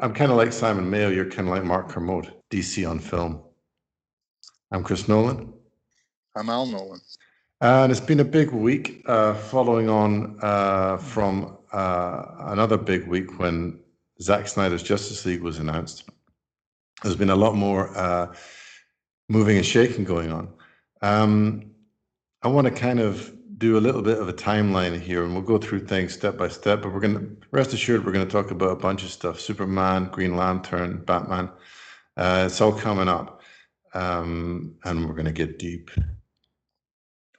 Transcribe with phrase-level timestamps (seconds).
[0.00, 1.08] I'm kind of like Simon Mayo.
[1.08, 3.42] You're kind of like Mark Kermode, DC on film.
[4.70, 5.52] I'm Chris Nolan.
[6.36, 7.00] I'm Al Nolan.
[7.60, 13.40] And it's been a big week uh, following on uh, from uh, another big week
[13.40, 13.80] when
[14.22, 16.08] Zack Snyder's Justice League was announced.
[17.02, 18.32] There's been a lot more uh,
[19.28, 20.48] moving and shaking going on.
[21.02, 21.72] Um,
[22.42, 25.42] I want to kind of do a little bit of a timeline here, and we'll
[25.42, 26.82] go through things step by step.
[26.82, 29.40] But we're going to rest assured we're going to talk about a bunch of stuff:
[29.40, 31.50] Superman, Green Lantern, Batman.
[32.16, 33.42] Uh, it's all coming up,
[33.94, 35.90] um, and we're going to get deep.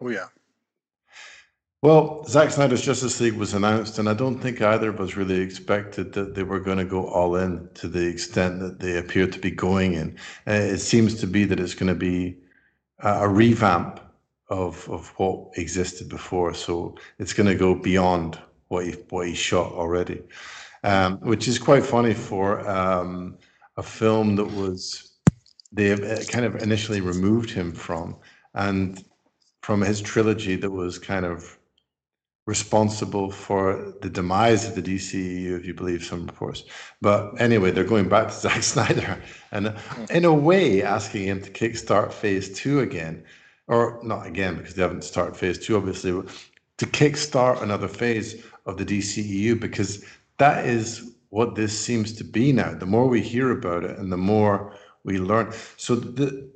[0.02, 0.28] Oh yeah.
[1.82, 5.40] Well, Zack Snyder's Justice League was announced, and I don't think either of us really
[5.40, 9.28] expected that they were going to go all in to the extent that they appear
[9.28, 10.18] to be going in.
[10.46, 12.38] Uh, it seems to be that it's going to be
[13.02, 14.02] a revamp
[14.50, 16.54] of of what existed before.
[16.54, 20.22] So it's going to go beyond what he what he shot already,
[20.84, 23.38] um, which is quite funny for um,
[23.78, 25.10] a film that was
[25.72, 28.16] they uh, kind of initially removed him from
[28.56, 29.04] and
[29.62, 31.60] from his trilogy that was kind of
[32.50, 36.64] responsible for the demise of the DCEU, if you believe some reports.
[37.00, 39.22] But anyway, they're going back to Zack Snyder
[39.52, 39.76] and,
[40.10, 43.24] in a way, asking him to kickstart Phase Two again,
[43.70, 46.12] or not again because they haven't started phase two, obviously,
[46.78, 50.04] to kickstart another phase of the DCEU because
[50.38, 52.74] that is what this seems to be now.
[52.74, 55.54] The more we hear about it and the more we learn.
[55.78, 56.50] So the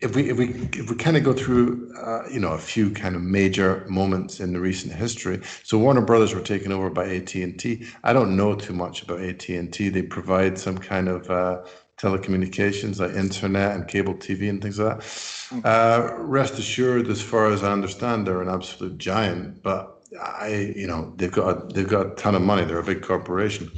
[0.00, 2.90] if we if we if we kind of go through uh, you know a few
[2.90, 7.08] kind of major moments in the recent history so warner brothers were taken over by
[7.08, 11.62] at&t i don't know too much about at&t they provide some kind of uh,
[12.02, 15.64] telecommunications like internet and cable TV and things like that.
[15.64, 19.62] Uh, rest assured, as far as I understand, they're an absolute giant.
[19.62, 22.64] But I, you know, they've got a, they've got a ton of money.
[22.64, 23.70] They're a big corporation.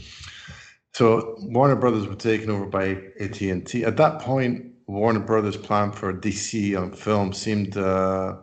[0.92, 3.84] So Warner Brothers were taken over by AT and T.
[3.84, 8.36] At that point, Warner Brothers' plan for DC on film seemed uh,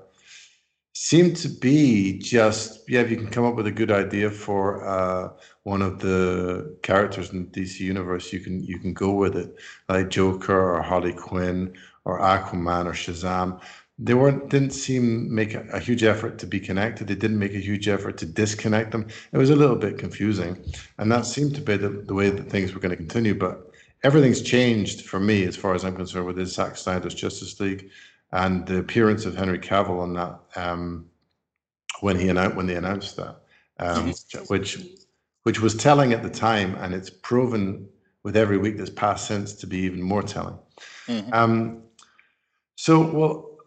[1.03, 4.87] seemed to be just yeah, if you can come up with a good idea for
[4.87, 5.29] uh,
[5.63, 9.55] one of the characters in the DC universe, you can you can go with it,
[9.89, 11.75] like Joker or Harley Quinn
[12.05, 13.59] or Aquaman or Shazam.
[13.97, 17.07] They weren't didn't seem make a, a huge effort to be connected.
[17.07, 19.07] They didn't make a huge effort to disconnect them.
[19.31, 20.55] It was a little bit confusing,
[20.99, 23.33] and that seemed to be the, the way that things were going to continue.
[23.33, 23.73] But
[24.03, 27.89] everything's changed for me as far as I'm concerned with this Zack Snyder's Justice League
[28.31, 31.05] and the appearance of Henry Cavill on that um,
[31.99, 33.41] when he announced when they announced that,
[33.79, 34.13] um,
[34.47, 34.79] which
[35.43, 37.87] which was telling at the time, and it's proven
[38.23, 40.57] with every week that's passed since to be even more telling.
[41.07, 41.33] Mm-hmm.
[41.33, 41.83] Um,
[42.75, 43.57] so, well,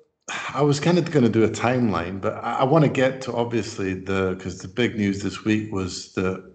[0.55, 3.21] I was kind of going to do a timeline, but I, I want to get
[3.23, 6.53] to obviously the because the big news this week was that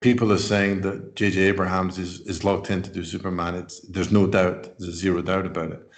[0.00, 1.40] people are saying that J.J.
[1.42, 3.54] Abrams is is locked in to do Superman.
[3.54, 5.88] It's there's no doubt, there's zero doubt about it,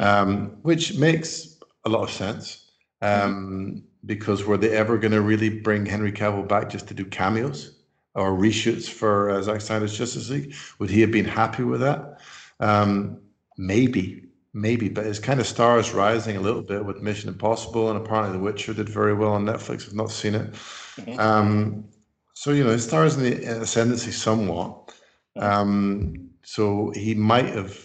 [0.00, 2.70] um, which makes a lot of sense.
[3.00, 7.04] Um, because were they ever going to really bring Henry Cavill back just to do
[7.04, 7.82] cameos?
[8.14, 10.54] or reshoots for uh, Zack Snyder's Justice League.
[10.78, 12.20] Would he have been happy with that?
[12.60, 13.18] Um,
[13.56, 17.98] maybe, maybe, but his kind of stars rising a little bit with Mission Impossible, and
[17.98, 19.86] apparently The Witcher did very well on Netflix.
[19.86, 20.52] I've not seen it.
[20.52, 21.18] Mm-hmm.
[21.18, 21.84] Um,
[22.34, 24.92] so you know, his stars in the ascendancy somewhat.
[25.36, 27.78] Um, so he might have,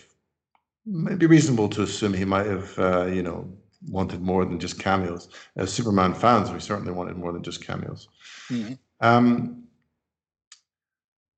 [0.88, 3.52] might be reasonable to assume he might have, uh, you know,
[3.90, 5.30] wanted more than just cameos.
[5.56, 8.08] As Superman fans, we certainly wanted more than just cameos.
[8.50, 8.74] Mm-hmm.
[9.02, 9.64] Um,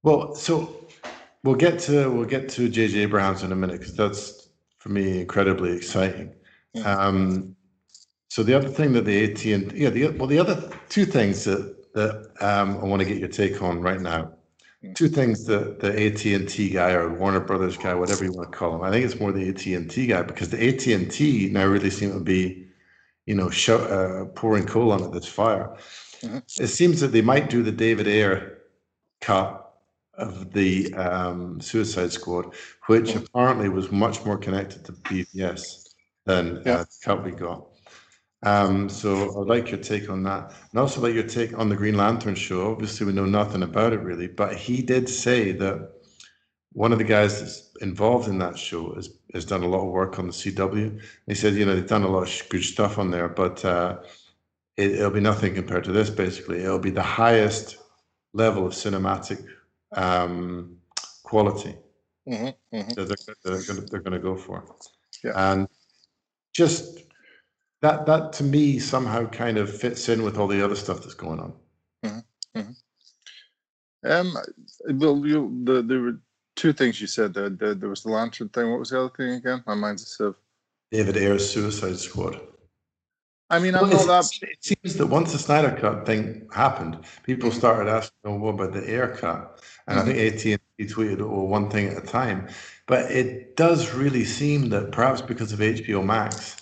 [0.03, 0.87] well, so
[1.43, 5.21] we'll get to we'll get to JJ Abrams in a minute because that's for me
[5.21, 6.33] incredibly exciting.
[6.85, 7.55] Um,
[8.29, 11.43] so the other thing that the AT and yeah, the well, the other two things
[11.45, 14.33] that that um, I want to get your take on right now.
[14.95, 18.51] Two things that the AT and T guy or Warner Brothers guy, whatever you want
[18.51, 20.87] to call him, I think it's more the AT and T guy because the AT
[20.87, 22.65] and T now really seem to be,
[23.25, 25.75] you know, show, uh, pouring coal onto this fire.
[26.21, 26.37] Mm-hmm.
[26.63, 28.59] It seems that they might do the David Ayer
[29.19, 29.69] cut
[30.13, 32.53] of the um, Suicide Squad,
[32.87, 35.89] which apparently was much more connected to BVS
[36.25, 36.73] than yeah.
[36.73, 37.68] uh, the cut we got.
[38.43, 41.75] Um, so I'd like your take on that, and also like your take on the
[41.75, 42.71] Green Lantern show.
[42.71, 45.91] Obviously, we know nothing about it really, but he did say that
[46.71, 49.91] one of the guys that's involved in that show has has done a lot of
[49.91, 51.01] work on the CW.
[51.27, 53.99] He said, you know, they've done a lot of good stuff on there, but uh,
[54.77, 56.09] it, it'll be nothing compared to this.
[56.09, 57.77] Basically, it'll be the highest
[58.33, 59.43] level of cinematic
[59.95, 60.77] um,
[61.23, 61.75] quality
[62.27, 62.93] mm-hmm, mm-hmm.
[62.93, 64.63] that they're, they're, they're gonna go for.
[65.23, 65.51] Yeah.
[65.51, 65.67] And
[66.53, 67.08] just
[67.81, 71.13] that that to me somehow kind of fits in with all the other stuff that's
[71.13, 71.53] going on.
[72.05, 74.11] Mm-hmm, mm-hmm.
[74.11, 74.33] Um,
[74.99, 76.19] well, you, the the
[76.55, 77.33] two things you said.
[77.33, 78.69] The, the, there was the lantern thing.
[78.69, 79.63] What was the other thing again?
[79.65, 80.35] My mind's a sieve.
[80.91, 82.39] David Ayer's Suicide Squad.
[83.51, 84.29] I mean, I'm Well, not that.
[84.41, 88.73] It seems that once the Snyder Cut thing happened, people started asking, "Oh, what about
[88.73, 92.47] the Ayer Cut?" And I think AT&T tweeted, "Oh, one thing at a time."
[92.85, 96.57] But it does really seem that perhaps because of HBO Max,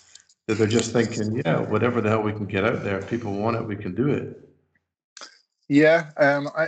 [0.47, 3.33] that they're just thinking, "Yeah, whatever the hell we can get out there, if people
[3.33, 4.49] want it, we can do it."
[5.67, 6.67] Yeah, um, I,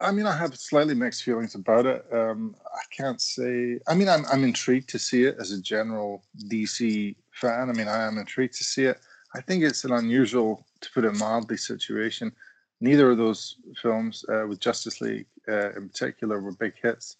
[0.00, 2.06] I, mean, I have slightly mixed feelings about it.
[2.12, 3.80] Um, I can't say.
[3.88, 7.68] I mean, I'm I'm intrigued to see it as a general DC fan.
[7.68, 9.00] I mean, I am intrigued to see it.
[9.34, 12.32] I think it's an unusual, to put it mildly, situation.
[12.80, 17.16] Neither of those films, uh, with Justice League uh, in particular, were big hits.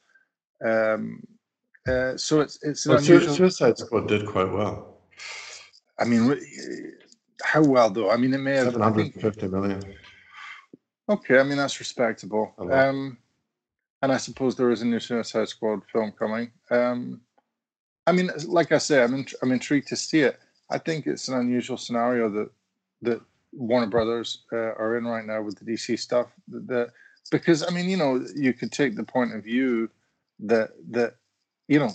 [0.64, 1.26] Um,
[1.88, 3.34] uh, so it's it's an Well, unusual.
[3.34, 4.98] Suicide Squad did quite well,
[5.98, 6.36] I mean,
[7.42, 8.10] how well though?
[8.10, 8.66] I mean, it may have.
[8.66, 9.82] seven hundred and fifty million.
[11.08, 12.54] Okay, I mean that's respectable.
[12.58, 13.18] Um,
[14.02, 16.50] and I suppose there is a new Suicide Squad film coming.
[16.70, 17.20] Um,
[18.06, 20.38] I mean, like I say, I'm int- I'm intrigued to see it.
[20.70, 22.50] I think it's an unusual scenario that
[23.02, 23.20] that
[23.52, 26.28] Warner Brothers uh, are in right now with the DC stuff.
[26.48, 26.90] That,
[27.30, 29.90] because I mean, you know, you could take the point of view
[30.40, 31.16] that that
[31.68, 31.90] you know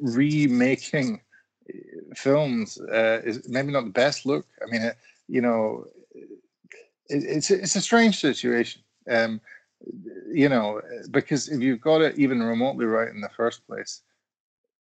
[0.00, 1.20] remaking
[2.16, 4.46] films uh, is maybe not the best look.
[4.62, 4.96] I mean, it,
[5.28, 8.82] you know, it, it's it's a strange situation.
[9.10, 9.40] Um,
[10.32, 10.80] you know,
[11.10, 14.02] because if you've got it even remotely right in the first place,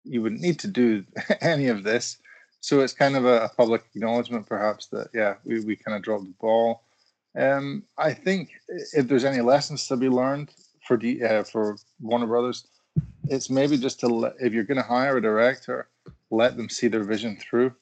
[0.04, 1.04] you wouldn't need to do
[1.40, 2.18] any of this.
[2.60, 6.02] So it's kind of a, a public acknowledgement, perhaps, that yeah, we, we kind of
[6.02, 6.82] dropped the ball.
[7.38, 8.50] Um, I think
[8.92, 10.52] if there's any lessons to be learned
[10.86, 12.66] for D, uh, for Warner Brothers,
[13.28, 15.88] it's maybe just to let, if you're going to hire a director,
[16.30, 17.74] let them see their vision through,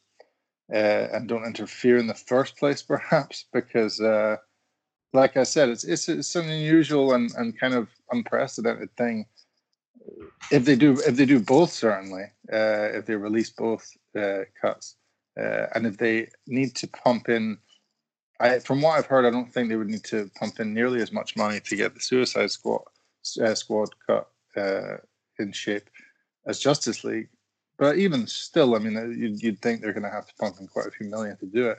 [0.72, 4.36] uh, and don't interfere in the first place, perhaps, because uh,
[5.12, 9.26] like I said, it's it's, it's an unusual and, and kind of unprecedented thing.
[10.50, 13.86] If they do if they do both, certainly, uh, if they release both
[14.18, 14.96] uh, cuts,
[15.38, 17.58] uh, and if they need to pump in,
[18.40, 21.02] I from what I've heard, I don't think they would need to pump in nearly
[21.02, 22.82] as much money to get the Suicide Squad
[23.42, 24.28] uh, Squad cut
[25.38, 25.88] in shape
[26.46, 27.28] as Justice League.
[27.78, 30.56] But even still, I mean, uh, you'd, you'd think they're going to have to pump
[30.60, 31.78] in quite a few million to do it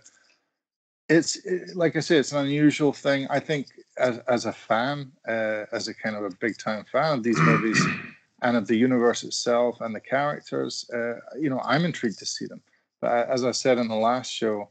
[1.10, 3.28] it's it, like I say, it's an unusual thing.
[3.30, 3.68] I think
[3.98, 7.40] as as a fan, uh, as a kind of a big time fan of these
[7.40, 7.84] movies
[8.44, 12.46] and of the universe itself and the characters, uh, you know, I'm intrigued to see
[12.46, 12.62] them.
[13.02, 14.70] But as I said in the last show,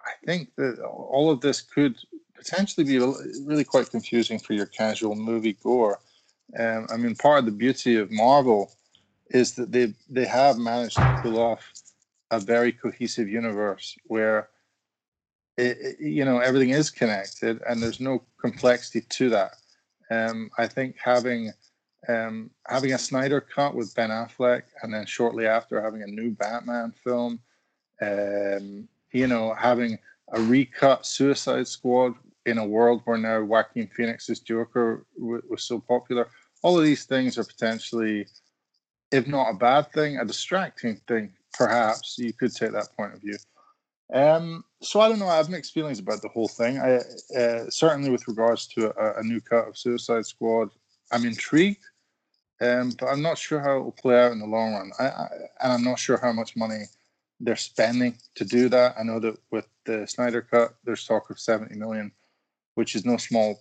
[0.00, 1.96] I think that all of this could
[2.34, 2.98] potentially be
[3.44, 5.98] really quite confusing for your casual movie goer.
[6.58, 8.72] Um, I mean, part of the beauty of Marvel
[9.30, 11.72] is that they they have managed to pull off
[12.30, 14.48] a very cohesive universe where
[15.56, 19.56] it, it- you know everything is connected and there's no complexity to that.
[20.10, 21.52] Um, i think having
[22.08, 26.30] um, having a snyder cut with ben affleck and then shortly after having a new
[26.30, 27.40] batman film
[28.00, 29.98] um, you know having
[30.32, 32.14] a recut suicide squad
[32.46, 36.28] in a world where now joaquin phoenix's joker w- was so popular
[36.62, 38.26] all of these things are potentially
[39.10, 43.20] if not a bad thing a distracting thing perhaps you could take that point of
[43.20, 43.36] view
[44.12, 45.28] um, so I don't know.
[45.28, 46.78] I have mixed feelings about the whole thing.
[46.78, 47.00] I
[47.38, 50.70] uh, certainly, with regards to a, a new cut of Suicide Squad,
[51.12, 51.84] I'm intrigued,
[52.60, 54.92] um, but I'm not sure how it will play out in the long run.
[54.98, 55.28] I, I,
[55.60, 56.84] and I'm not sure how much money
[57.40, 58.94] they're spending to do that.
[58.98, 62.10] I know that with the Snyder cut, there's talk of 70 million,
[62.74, 63.60] which is no small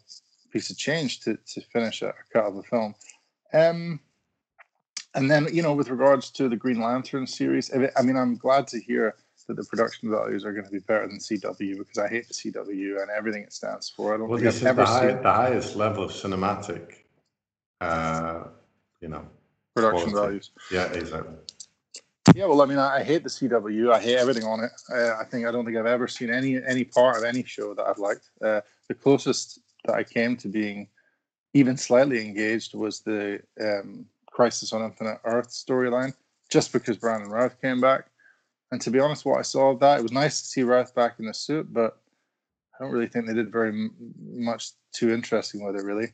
[0.51, 2.96] piece of change to, to finish a, a cut of a film.
[3.54, 4.00] Um,
[5.14, 8.68] and then, you know, with regards to the Green Lantern series, I mean- I'm glad
[8.68, 9.16] to hear
[9.48, 12.34] that the production values are going to be better than CW because I hate the
[12.34, 14.14] CW and everything it stands for.
[14.14, 16.96] I don't Well, think this I've is the, high, seen the highest level of cinematic.
[17.80, 18.44] Uh,
[19.00, 19.26] you know,
[19.74, 20.28] production quality.
[20.28, 20.52] values.
[20.72, 21.36] yeah, exactly.
[22.36, 23.92] Yeah, well, I mean, I, I hate the CW.
[23.94, 24.72] I hate everything on it.
[24.92, 27.74] Uh, I think I don't think I've ever seen any any part of any show
[27.74, 28.30] that I've liked.
[28.42, 30.90] Uh, the closest that I came to being
[31.54, 34.06] even slightly engaged was the um,
[34.38, 36.13] Crisis on Infinite Earth storyline,
[36.48, 38.12] just because Brandon Routh came back.
[38.72, 40.94] And to be honest, what I saw of that, it was nice to see Routh
[40.94, 41.98] back in the suit, but
[42.75, 46.10] I don't really think they did very m- much too interesting with it, really.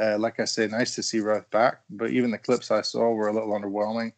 [0.00, 3.10] Uh, like I say, nice to see Routh back, but even the clips I saw
[3.10, 4.12] were a little underwhelming.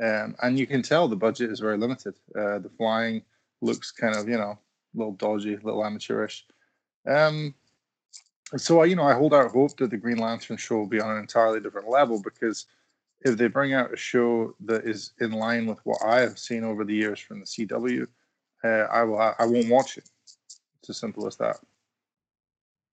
[0.00, 2.14] Um, and you can tell the budget is very limited.
[2.38, 3.22] Uh, the flying
[3.60, 6.46] looks kind of, you know, a little dodgy, a little amateurish.
[7.08, 7.54] Um,
[8.56, 11.00] so, I, you know, I hold out hope that the Green Lantern show will be
[11.00, 12.66] on an entirely different level because
[13.22, 16.64] if they bring out a show that is in line with what I have seen
[16.64, 18.06] over the years from the CW,
[18.64, 19.18] uh, I will.
[19.18, 20.08] I won't watch it.
[20.80, 21.56] It's as simple as that.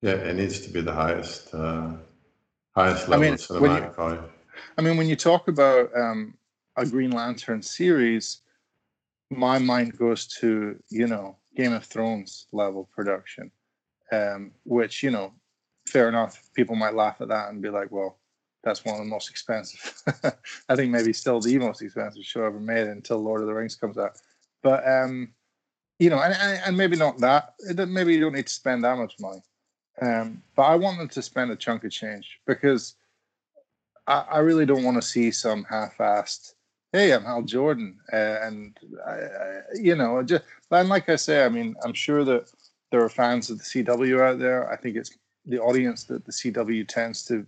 [0.01, 1.93] Yeah, it needs to be the highest, uh,
[2.75, 4.23] highest I mean, of when you- cinematic value.
[4.77, 6.35] I mean, when you talk about um,
[6.75, 8.41] a Green Lantern series,
[9.29, 13.51] my mind goes to you know Game of Thrones level production,
[14.11, 15.33] um, which you know,
[15.87, 16.41] fair enough.
[16.53, 18.17] People might laugh at that and be like, "Well,
[18.67, 20.01] that's one of the most expensive."
[20.69, 23.75] I think maybe still the most expensive show ever made until Lord of the Rings
[23.75, 24.17] comes out.
[24.61, 25.33] But um,
[25.99, 26.33] you know, and,
[26.65, 27.55] and maybe not that.
[27.75, 29.41] Maybe you don't need to spend that much money.
[30.01, 32.95] Um, but I want them to spend a chunk of change because
[34.05, 36.53] I, I really don't want to see some half-assed.
[36.93, 41.43] Hey, I'm Hal Jordan, uh, and I, I, you know, just and like I say,
[41.43, 42.49] I mean, I'm sure that
[42.91, 44.71] there are fans of the CW out there.
[44.71, 47.45] I think it's the audience that the CW tends to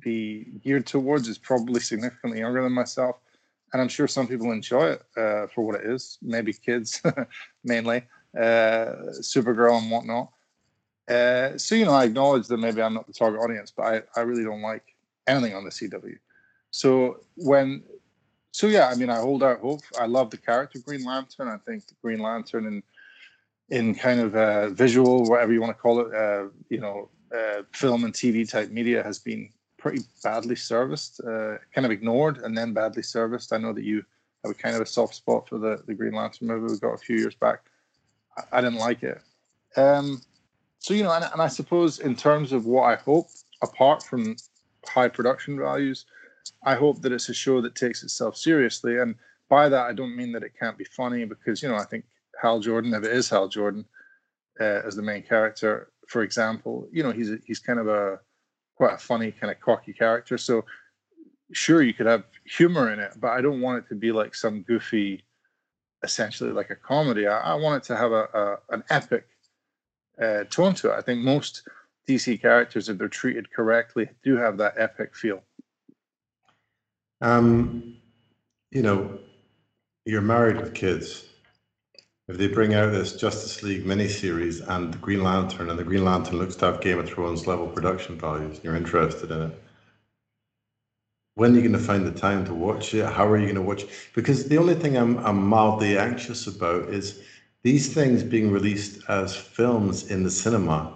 [0.00, 3.16] be geared towards is probably significantly younger than myself,
[3.72, 6.18] and I'm sure some people enjoy it uh, for what it is.
[6.22, 7.02] Maybe kids,
[7.64, 8.04] mainly,
[8.36, 10.30] uh, Supergirl and whatnot.
[11.08, 14.20] Uh, so you know, I acknowledge that maybe I'm not the target audience, but I,
[14.20, 14.94] I really don't like
[15.26, 16.16] anything on the CW.
[16.70, 17.82] So when,
[18.52, 19.80] so yeah, I mean, I hold out hope.
[19.98, 21.48] I love the character Green Lantern.
[21.48, 22.82] I think Green Lantern and
[23.70, 27.62] in kind of uh, visual, whatever you want to call it, uh, you know, uh,
[27.72, 29.48] film and TV type media has been
[29.80, 33.52] pretty badly serviced, uh, kind of ignored, and then badly serviced.
[33.52, 34.04] I know that you
[34.44, 36.94] have a kind of a soft spot for the the Green Lantern movie we got
[36.94, 37.58] a few years back.
[38.38, 39.20] I, I didn't like it.
[39.76, 40.22] Um,
[40.78, 43.28] so you know, and, and I suppose in terms of what I hope,
[43.62, 44.36] apart from
[44.86, 46.06] high production values,
[46.64, 48.98] I hope that it's a show that takes itself seriously.
[48.98, 49.14] And
[49.48, 52.04] by that, I don't mean that it can't be funny, because you know, I think
[52.40, 53.84] Hal Jordan, if it is Hal Jordan
[54.60, 58.20] uh, as the main character, for example, you know, he's he's kind of a
[58.80, 60.38] quite a funny, kind of cocky character.
[60.38, 60.64] So
[61.52, 64.34] sure, you could have humor in it, but I don't want it to be like
[64.34, 65.22] some goofy,
[66.02, 67.26] essentially like a comedy.
[67.26, 69.26] I, I want it to have a, a an epic
[70.18, 70.94] uh, tone to it.
[70.96, 71.68] I think most
[72.08, 75.42] DC characters, if they're treated correctly, do have that epic feel.
[77.20, 77.98] Um,
[78.70, 79.18] you know,
[80.06, 81.26] you're married with kids.
[82.30, 86.04] If they bring out this Justice League miniseries and the Green Lantern, and the Green
[86.04, 89.62] Lantern looks to have Game of Thrones level production values, and you're interested in it,
[91.34, 93.04] when are you going to find the time to watch it?
[93.04, 93.82] How are you going to watch?
[93.82, 93.90] It?
[94.14, 97.20] Because the only thing I'm, I'm mildly anxious about is
[97.64, 100.94] these things being released as films in the cinema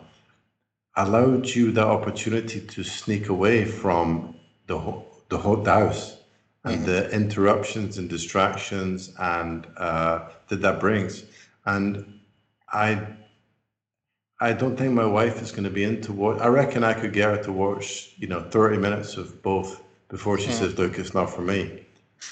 [0.97, 4.37] allowed you the opportunity to sneak away from
[4.69, 6.17] the the whole house
[6.64, 6.87] and mm-hmm.
[6.87, 11.25] the interruptions and distractions and uh, that that brings.
[11.66, 12.21] And
[12.73, 13.06] I,
[14.40, 17.12] I don't think my wife is going to be into what I reckon I could
[17.12, 20.64] get her to watch, you know, thirty minutes of both before she mm-hmm.
[20.64, 21.87] says, "Look, it's not for me."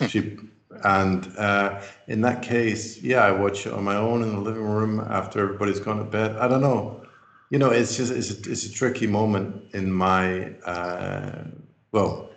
[0.09, 0.39] she
[0.85, 4.65] and uh, in that case, yeah, I watch it on my own in the living
[4.65, 6.37] room after everybody's gone to bed.
[6.37, 7.05] I don't know.
[7.51, 11.45] You know, it's just it's a, it's a tricky moment in my uh,
[11.93, 12.32] well,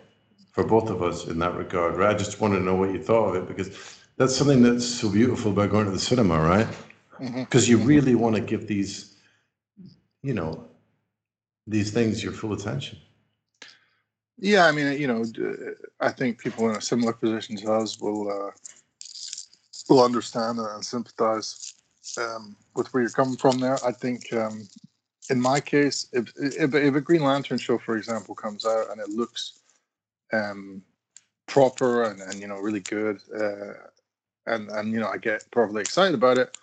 [0.56, 2.14] for both of us in that regard, right?
[2.14, 5.10] I just wanted to know what you thought of it because that's something that's so
[5.10, 6.66] beautiful about going to the cinema, right?
[7.20, 7.78] Because mm-hmm.
[7.78, 9.16] you really want to give these,
[10.22, 10.66] you know,
[11.66, 12.98] these things your full attention.
[14.38, 15.24] Yeah, I mean, you know,
[16.00, 18.50] I think people in a similar position to us will uh,
[19.90, 21.74] will understand and sympathize
[22.18, 23.58] um, with where you're coming from.
[23.58, 24.66] There, I think, um,
[25.28, 29.00] in my case, if, if if a Green Lantern show, for example, comes out and
[29.02, 29.60] it looks
[30.32, 30.82] um,
[31.46, 33.74] proper and, and you know really good, uh,
[34.46, 36.56] and and you know I get probably excited about it,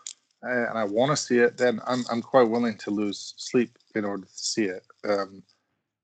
[0.45, 3.77] uh, and I want to see it, then I'm I'm quite willing to lose sleep
[3.95, 4.85] in order to see it.
[5.07, 5.43] Um,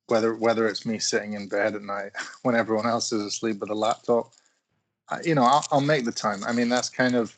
[0.09, 2.11] whether whether it's me sitting in bed at night
[2.41, 4.31] when everyone else is asleep with a laptop
[5.09, 7.35] I, you know I'll, I'll, make the time i mean that's kind of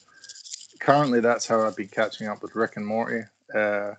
[0.79, 3.21] currently that's how i've been catching up with rick and morty
[3.53, 3.93] uh,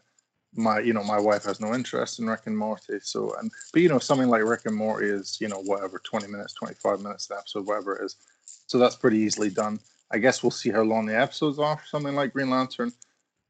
[0.54, 3.80] my you know my wife has no interest in rick and morty so and but
[3.80, 7.30] you know something like rick and morty is you know whatever 20 minutes 25 minutes
[7.30, 8.16] an episode whatever it is
[8.66, 9.80] so that's pretty easily done
[10.10, 12.92] i guess we'll see how long the episodes are for something like green lantern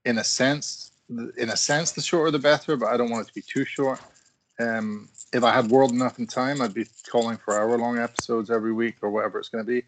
[0.05, 0.93] in a sense
[1.37, 3.65] in a sense the shorter the better but i don't want it to be too
[3.65, 4.01] short
[4.61, 8.51] um, if I had world enough in time, I'd be calling for hour long episodes
[8.51, 9.83] every week or whatever it's going to be.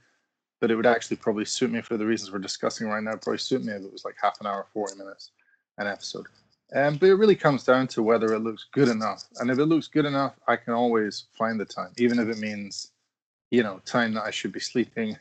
[0.60, 3.16] But it would actually probably suit me for the reasons we're discussing right now.
[3.16, 5.32] Probably suit me if it was like half an hour, 40 minutes
[5.78, 6.26] an episode.
[6.72, 9.24] Um, but it really comes down to whether it looks good enough.
[9.36, 12.38] And if it looks good enough, I can always find the time, even if it
[12.38, 12.90] means,
[13.50, 15.16] you know, time that I should be sleeping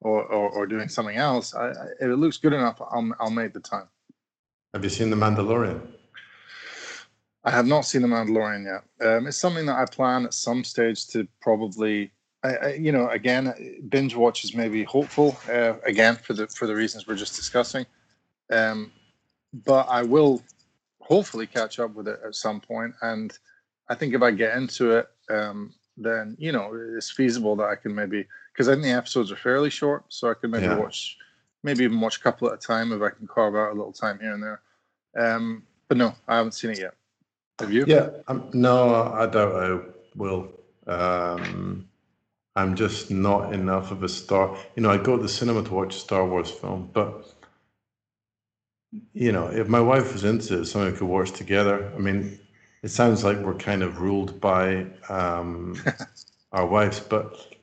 [0.00, 1.54] or, or, or doing something else.
[1.54, 3.88] I, I, if it looks good enough, I'll, I'll make the time.
[4.74, 5.80] Have you seen The Mandalorian?
[7.44, 9.08] I have not seen The Mandalorian yet.
[9.08, 12.10] Um, it's something that I plan at some stage to probably,
[12.42, 13.54] I, I, you know, again,
[13.88, 15.38] binge watch is maybe hopeful.
[15.48, 17.86] Uh, again, for the for the reasons we're just discussing.
[18.50, 18.92] Um,
[19.52, 20.42] but I will
[21.08, 22.94] hopefully catch up with it at some point.
[23.00, 23.36] And
[23.88, 27.74] I think if I get into it, um, then you know it's feasible that I
[27.74, 30.76] can maybe because I think the episodes are fairly short, so I can maybe Yeah.
[30.76, 31.16] watch,
[31.62, 33.92] maybe even watch a couple at a time if I can carve out a little
[33.92, 34.60] time here and there.
[35.16, 36.94] Um, but no, I haven't seen it yet.
[37.60, 37.84] Have you?
[37.86, 39.80] Yeah, um, no, I doubt I
[40.14, 40.52] will.
[40.86, 41.88] Um,
[42.54, 44.56] I'm just not enough of a star.
[44.76, 47.32] You know, I go to the cinema to watch a Star Wars film, but
[49.12, 51.92] you know, if my wife was into it, something we could watch together.
[51.94, 52.38] I mean,
[52.82, 55.80] it sounds like we're kind of ruled by um,
[56.52, 57.54] our wives, but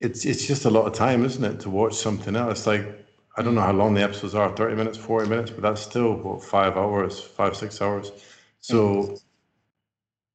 [0.00, 2.66] it's it's just a lot of time, isn't it, to watch something else?
[2.66, 3.06] Like
[3.36, 6.14] I don't know how long the episodes are, thirty minutes, forty minutes, but that's still
[6.14, 8.12] what five hours, five six hours.
[8.60, 9.18] So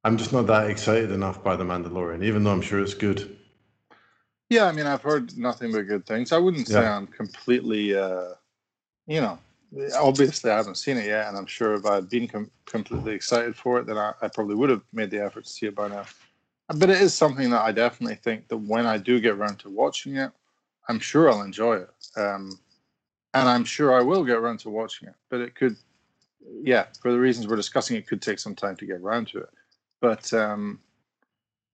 [0.04, 3.36] I'm just not that excited enough by the Mandalorian, even though I'm sure it's good.
[4.50, 6.30] Yeah, I mean, I've heard nothing but good things.
[6.30, 6.96] I wouldn't say Yeah.
[6.96, 8.34] I'm completely, uh,
[9.08, 9.38] you know,
[9.98, 13.56] obviously I haven't seen it yet, and I'm sure if I'd been com- completely excited
[13.56, 15.88] for it, then I, I probably would have made the effort to see it by
[15.88, 16.04] now.
[16.68, 19.70] But it is something that I definitely think that when I do get around to
[19.70, 20.32] watching it,
[20.88, 21.90] I'm sure I'll enjoy it.
[22.16, 22.58] Um,
[23.34, 25.14] and I'm sure I will get around to watching it.
[25.28, 25.76] But it could,
[26.62, 29.38] yeah, for the reasons we're discussing, it could take some time to get around to
[29.38, 29.50] it.
[30.00, 30.80] But um,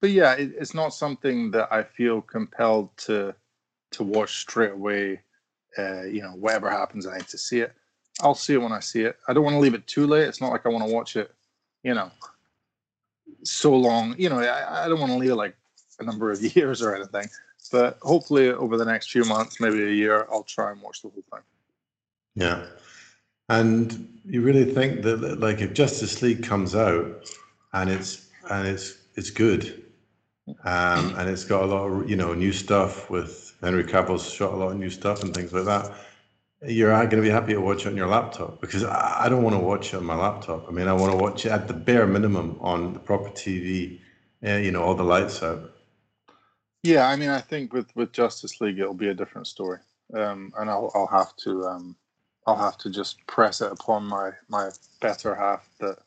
[0.00, 3.34] but yeah, it, it's not something that I feel compelled to
[3.92, 5.20] to watch straight away.
[5.78, 7.72] Uh, you know, whatever happens, I need to see it.
[8.22, 9.16] I'll see it when I see it.
[9.28, 10.28] I don't want to leave it too late.
[10.28, 11.34] It's not like I want to watch it,
[11.82, 12.10] you know,
[13.42, 14.14] so long.
[14.16, 15.56] You know, I, I don't want to leave it like
[15.98, 17.28] a number of years or anything.
[17.70, 21.08] But hopefully, over the next few months, maybe a year, I'll try and watch the
[21.08, 21.42] whole thing.
[22.34, 22.66] Yeah.
[23.48, 27.28] And you really think that like if Justice League comes out
[27.72, 29.84] and it's and it's it's good,
[30.64, 34.54] um, and it's got a lot of you know new stuff with Henry Cavill's shot
[34.54, 35.92] a lot of new stuff and things like that.
[36.64, 39.42] You're going to be happy to watch it on your laptop because I I don't
[39.42, 40.68] want to watch it on my laptop.
[40.68, 43.98] I mean, I want to watch it at the bare minimum on the proper TV.
[44.46, 45.72] Uh, you know, all the lights out.
[46.84, 49.78] Yeah, I mean, I think with with Justice League, it'll be a different story,
[50.14, 51.96] um, and I'll I'll have to um,
[52.46, 55.98] I'll have to just press it upon my my better half that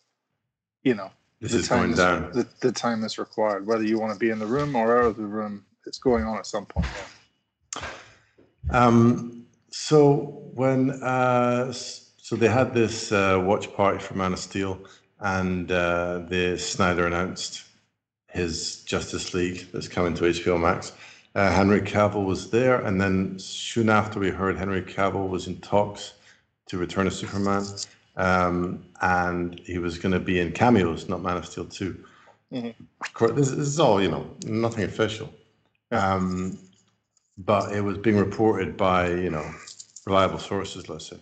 [0.84, 2.32] you know This the is time going is- down.
[2.34, 5.06] the, the time that's required, whether you want to be in the room or out
[5.06, 6.88] of the room, it's going on at some point.
[7.75, 7.88] Yeah.
[8.71, 14.80] Um, so when uh, so they had this uh, watch party for Man of Steel,
[15.20, 17.63] and uh, the Snyder announced
[18.30, 20.94] his Justice League that's coming to HBO Max.
[21.36, 25.60] Uh, Henry Cavill was there, and then soon after we heard Henry Cavill was in
[25.60, 26.13] talks
[26.68, 27.65] to return as Superman,
[28.15, 32.02] um, and he was going to be in cameos, not Man of Steel two.
[32.54, 32.74] Mhm.
[33.02, 35.30] Of course, this, this is all you know, nothing official.
[35.91, 36.58] Um,
[37.38, 39.46] but it was being reported by you know
[40.06, 41.18] reliable sources, let's say.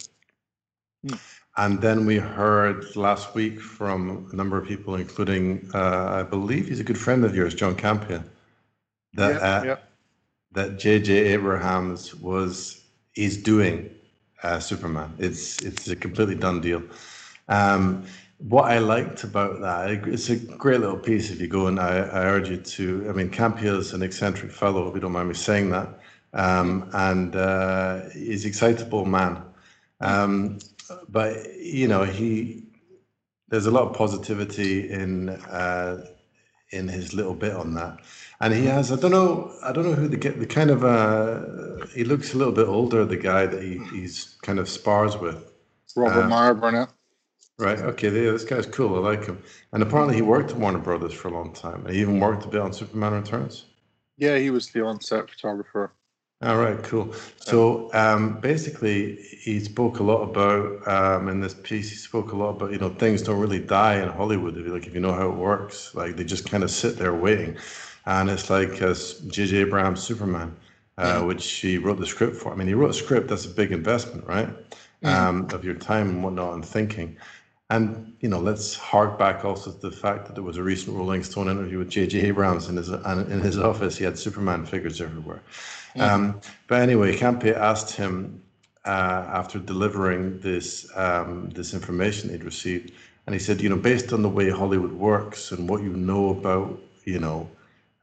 [1.08, 1.16] Hmm.
[1.56, 6.68] And then we heard last week from a number of people, including uh, I believe
[6.68, 8.24] he's a good friend of yours, John Campea,
[9.14, 9.76] that yeah, uh, yeah.
[10.54, 11.14] that J.J.
[11.14, 12.82] Abrams was
[13.16, 13.90] is doing
[14.42, 15.14] uh, Superman.
[15.20, 16.82] It's it's a completely done deal.
[17.50, 18.06] Um,
[18.40, 21.30] what I liked about that, it's a great little piece.
[21.30, 23.06] If you go and I, I urge you to.
[23.10, 26.00] I mean, Campea's an eccentric fellow, if you don't mind me saying that,
[26.34, 29.42] um, and uh, he's excitable man.
[30.02, 30.60] Um,
[31.10, 32.64] but you know, he
[33.50, 36.06] there's a lot of positivity in uh,
[36.72, 38.00] in his little bit on that.
[38.42, 41.86] And he has, I don't know, I don't know who the the kind of uh,
[41.94, 45.52] he looks a little bit older, the guy that he, he's kind of spars with.
[45.96, 46.90] Robert uh, Meyer Burnett.
[47.60, 47.80] Right.
[47.80, 48.08] Okay.
[48.08, 48.96] Yeah, this guy's cool.
[48.96, 49.42] I like him.
[49.72, 51.86] And apparently, he worked at Warner Brothers for a long time.
[51.88, 53.66] He even worked a bit on Superman Returns.
[54.18, 55.94] Yeah, he was the on-set photographer.
[56.44, 56.84] All right.
[56.84, 57.14] Cool.
[57.38, 61.90] So um, basically, he spoke a lot about um, in this piece.
[61.90, 64.58] He spoke a lot about you know things don't really die in Hollywood.
[64.58, 66.98] If you like, if you know how it works, like they just kind of sit
[66.98, 67.56] there waiting.
[68.06, 68.94] And it's like uh,
[69.28, 69.60] J.J.
[69.60, 70.54] Abrams' Superman,
[70.98, 72.52] uh, which he wrote the script for.
[72.52, 73.30] I mean, he wrote a script.
[73.30, 74.50] That's a big investment, right?
[75.04, 77.18] Um, of your time and whatnot and thinking.
[77.70, 80.98] And you know, let's hark back also to the fact that there was a recent
[80.98, 82.20] Rolling Stone interview with J.J.
[82.22, 83.98] Abrams in his and in his office.
[83.98, 85.42] He had Superman figures everywhere.
[86.00, 88.42] Um, but anyway, Campea asked him
[88.86, 92.92] uh, after delivering this um, this information he'd received,
[93.26, 96.30] and he said, you know, based on the way Hollywood works and what you know
[96.30, 97.50] about, you know,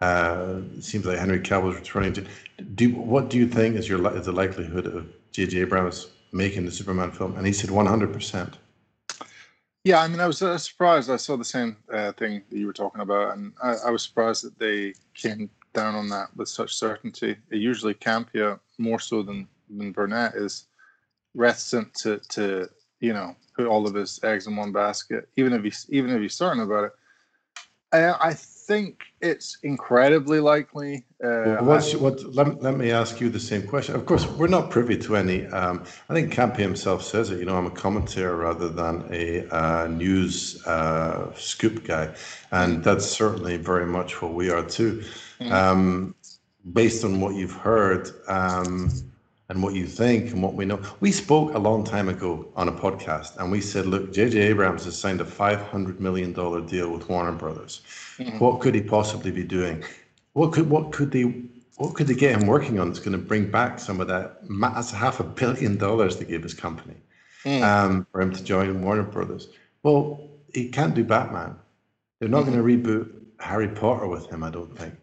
[0.00, 2.26] uh, it seems like Henry Cavill is returning to.
[2.74, 5.60] Do what do you think is your is the likelihood of J.J.
[5.60, 7.36] Abrams making the Superman film?
[7.36, 8.58] And he said one hundred percent.
[9.82, 11.10] Yeah, I mean, I was uh, surprised.
[11.10, 14.02] I saw the same uh, thing that you were talking about, and I, I was
[14.02, 17.36] surprised that they came down on that with such certainty.
[17.50, 20.66] Usually, Campea, more so than than Burnett, is
[21.34, 22.68] reticent to to
[23.00, 26.20] you know put all of his eggs in one basket, even if he's even if
[26.20, 26.92] he's certain about it.
[27.92, 28.34] I, I
[28.70, 31.04] think it's incredibly likely.
[31.24, 33.96] Uh, what's, what, let, let me ask you the same question.
[33.96, 35.44] Of course, we're not privy to any.
[35.46, 37.40] Um, I think Campea himself says it.
[37.40, 42.14] You know, I'm a commentator rather than a uh, news uh, scoop guy,
[42.52, 45.02] and that's certainly very much what we are too.
[45.50, 46.14] Um,
[46.72, 48.90] based on what you've heard um,
[49.50, 52.68] and what you think and what we know, we spoke a long time ago on
[52.68, 54.38] a podcast, and we said, look, J.J.
[54.38, 57.82] Abrams has signed a 500 million dollar deal with Warner Brothers.
[58.18, 58.38] Mm-hmm.
[58.38, 59.82] What could he possibly be doing?
[60.34, 61.24] What could what could they
[61.78, 64.38] what could they get him working on that's going to bring back some of that?
[64.48, 66.94] That's half a billion dollars they gave his company
[67.44, 67.60] mm.
[67.62, 69.48] um, for him to join Warner Brothers.
[69.82, 71.56] Well, he can't do Batman.
[72.20, 72.62] They're not mm-hmm.
[72.62, 74.44] going to reboot Harry Potter with him.
[74.44, 74.94] I don't think.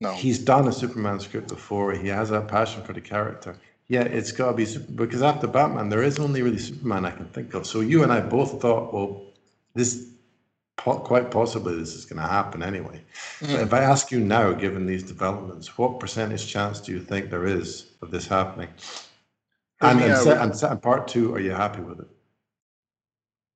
[0.00, 0.12] no.
[0.12, 1.92] He's done a Superman script before.
[1.92, 3.58] He has a passion for the character.
[3.94, 7.26] Yeah, it's got to be because after Batman, there is only really Superman I can
[7.26, 7.64] think of.
[7.64, 9.22] So you and I both thought, well,
[9.74, 10.08] this
[10.76, 13.00] quite possibly this is going to happen anyway.
[13.40, 17.30] But if I ask you now, given these developments, what percentage chance do you think
[17.30, 18.68] there is of this happening?
[19.80, 22.08] And, me, and, I se- would- and, and part two, are you happy with it?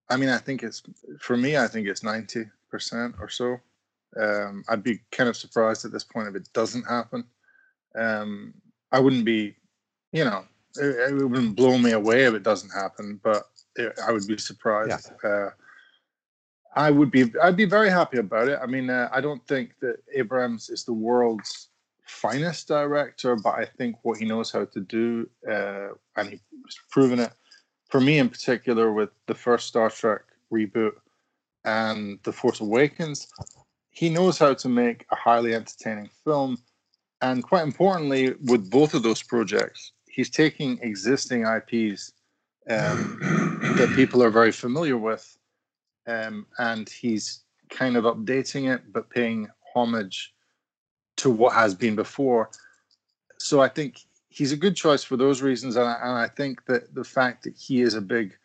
[0.09, 0.85] I mean, I think it's
[1.19, 1.57] for me.
[1.57, 3.59] I think it's ninety percent or so.
[4.17, 7.25] Um, I'd be kind of surprised at this point if it doesn't happen.
[7.97, 8.55] Um,
[8.91, 9.55] I wouldn't be,
[10.13, 10.45] you know,
[10.77, 13.45] it, it wouldn't blow me away if it doesn't happen, but
[13.77, 15.11] it, I would be surprised.
[15.25, 15.51] Uh,
[16.75, 17.33] I would be.
[17.43, 18.59] I'd be very happy about it.
[18.63, 21.69] I mean, uh, I don't think that Abrams is the world's
[22.05, 26.41] finest director, but I think what he knows how to do, uh, and he's
[26.91, 27.33] proven it
[27.89, 30.93] for me in particular with the first Star Trek reboot
[31.65, 33.29] and The Force Awakens,
[33.91, 36.59] he knows how to make a highly entertaining film.
[37.21, 42.13] And quite importantly, with both of those projects, he's taking existing IPs
[42.69, 43.21] um,
[43.77, 45.39] that people are very familiar with,
[46.09, 50.35] um, and he's kind of updating it, but paying homage
[51.19, 52.51] to what has been before.
[53.39, 56.65] So I think he's a good choice for those reasons, and I, and I think
[56.65, 58.37] that the fact that he is a big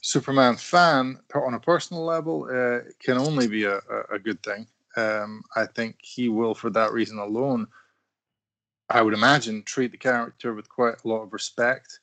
[0.00, 3.78] Superman fan on a personal level uh, can only be a,
[4.10, 4.66] a, good thing.
[4.96, 7.66] Um, I think he will, for that reason alone,
[8.90, 12.00] I would imagine, treat the character with quite a lot of respect.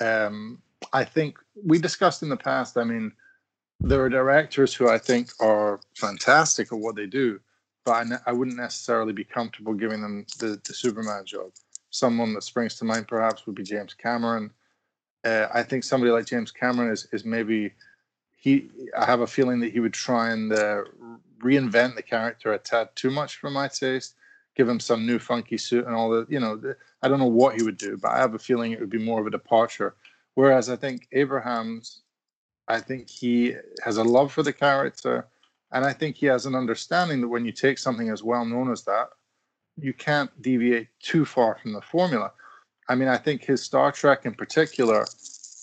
[0.00, 2.76] Um, I think we discussed in the past.
[2.76, 3.12] I mean,
[3.80, 7.40] there are directors who I think are fantastic at what they do,
[7.84, 11.52] but I, ne- I wouldn't necessarily be comfortable giving them the, the Superman job.
[11.90, 14.50] Someone that springs to mind perhaps would be James Cameron.
[15.24, 17.72] Uh, I think somebody like James Cameron is is maybe
[18.36, 18.70] he.
[18.96, 20.82] I have a feeling that he would try and uh,
[21.42, 24.14] reinvent the character a tad too much for my taste.
[24.60, 26.54] Give him some new funky suit and all the you know.
[26.54, 28.90] The, I don't know what he would do, but I have a feeling it would
[28.90, 29.94] be more of a departure.
[30.34, 32.02] Whereas I think Abrams,
[32.68, 35.26] I think he has a love for the character,
[35.72, 38.70] and I think he has an understanding that when you take something as well known
[38.70, 39.08] as that,
[39.78, 42.30] you can't deviate too far from the formula.
[42.86, 45.06] I mean, I think his Star Trek in particular,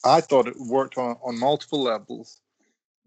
[0.05, 2.41] I thought it worked on, on multiple levels.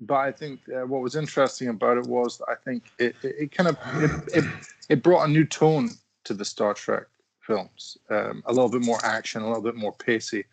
[0.01, 3.53] But I think uh, what was interesting about it was I think it, it, it
[3.53, 4.45] kind of it, it,
[4.89, 5.91] it brought a new tone
[6.25, 7.07] to the Star Trek
[7.41, 10.45] films, um, a little bit more action, a little bit more pacey,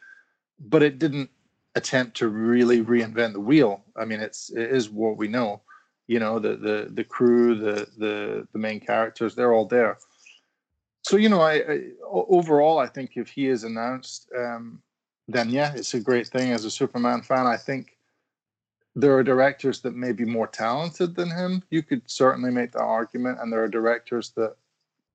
[0.60, 1.29] but it didn't
[1.75, 3.83] attempt to really reinvent the wheel.
[3.95, 5.62] I mean, it's it is what we know,
[6.07, 9.97] you know, the the the crew, the the the main characters, they're all there
[11.07, 11.63] so you know, I
[12.03, 14.81] overall, I think if he is announced, um,
[15.29, 16.51] then yeah, it's a great thing.
[16.51, 17.96] As a Superman fan, I think
[18.97, 21.62] there are directors that may be more talented than him.
[21.69, 24.55] You could certainly make that argument, and there are directors that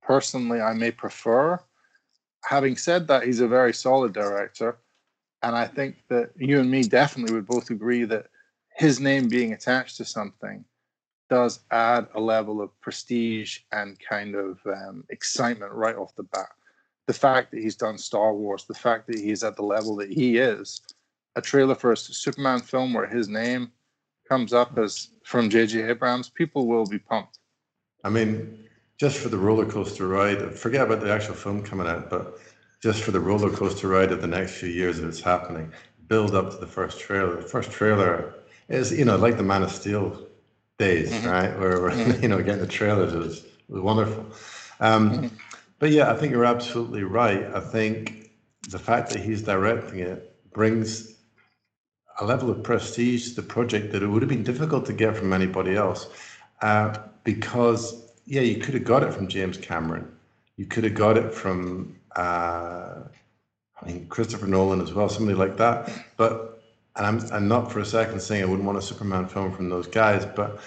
[0.01, 1.59] personally I may prefer.
[2.45, 4.77] Having said that, he's a very solid director,
[5.41, 8.27] and I think that you and me definitely would both agree that
[8.73, 10.63] his name being attached to something
[11.29, 16.51] does add a level of prestige and kind of um, excitement right off the bat.
[17.07, 20.09] The fact that he's done Star Wars, the fact that he's at the level that
[20.09, 20.79] he is,
[21.35, 23.71] a trailer for a Superman film where his name
[24.27, 25.83] comes up as from J.J.
[25.83, 27.39] Abrams, people will be pumped.
[28.03, 28.59] I mean,
[28.97, 32.39] just for the roller coaster ride, forget about the actual film coming out, but
[32.81, 35.71] just for the roller coaster ride of the next few years it's happening,
[36.07, 37.37] build up to the first trailer.
[37.37, 38.35] The first trailer
[38.69, 40.27] is, you know, like the Man of Steel
[40.77, 41.27] days, mm-hmm.
[41.27, 41.59] right?
[41.59, 42.21] Where, where mm-hmm.
[42.21, 44.25] you know, getting the trailers was, was wonderful.
[44.79, 45.27] Um, mm-hmm.
[45.79, 47.43] But yeah, I think you're absolutely right.
[47.53, 48.31] I think
[48.69, 51.13] the fact that he's directing it brings
[52.19, 55.17] a level of prestige to the project that it would have been difficult to get
[55.17, 56.07] from anybody else.
[56.61, 60.11] Uh, because, yeah, you could have got it from James Cameron.
[60.57, 62.99] You could have got it from, uh,
[63.81, 65.91] I mean, Christopher Nolan as well, somebody like that.
[66.15, 66.61] But,
[66.95, 69.69] and I'm, I'm not for a second saying I wouldn't want a Superman film from
[69.69, 70.59] those guys, but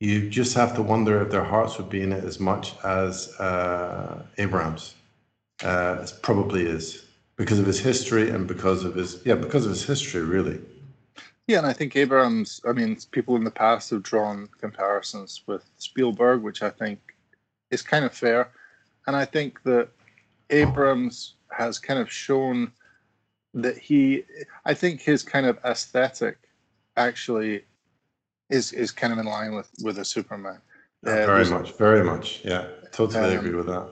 [0.00, 3.28] you just have to wonder if their hearts would be in it as much as
[3.38, 4.94] uh, Abrams.
[5.62, 7.03] Uh, probably is
[7.36, 10.60] because of his history and because of his yeah because of his history really.
[11.46, 12.60] Yeah, and I think Abrams.
[12.66, 16.98] I mean, people in the past have drawn comparisons with Spielberg, which I think
[17.70, 18.50] is kind of fair,
[19.06, 19.88] and I think that
[20.48, 22.72] Abrams has kind of shown
[23.52, 24.24] that he.
[24.64, 26.38] I think his kind of aesthetic
[26.96, 27.64] actually
[28.48, 30.60] is is kind of in line with with a Superman.
[31.06, 32.40] Uh, very much, very much.
[32.42, 33.86] Yeah, totally um, agree with that.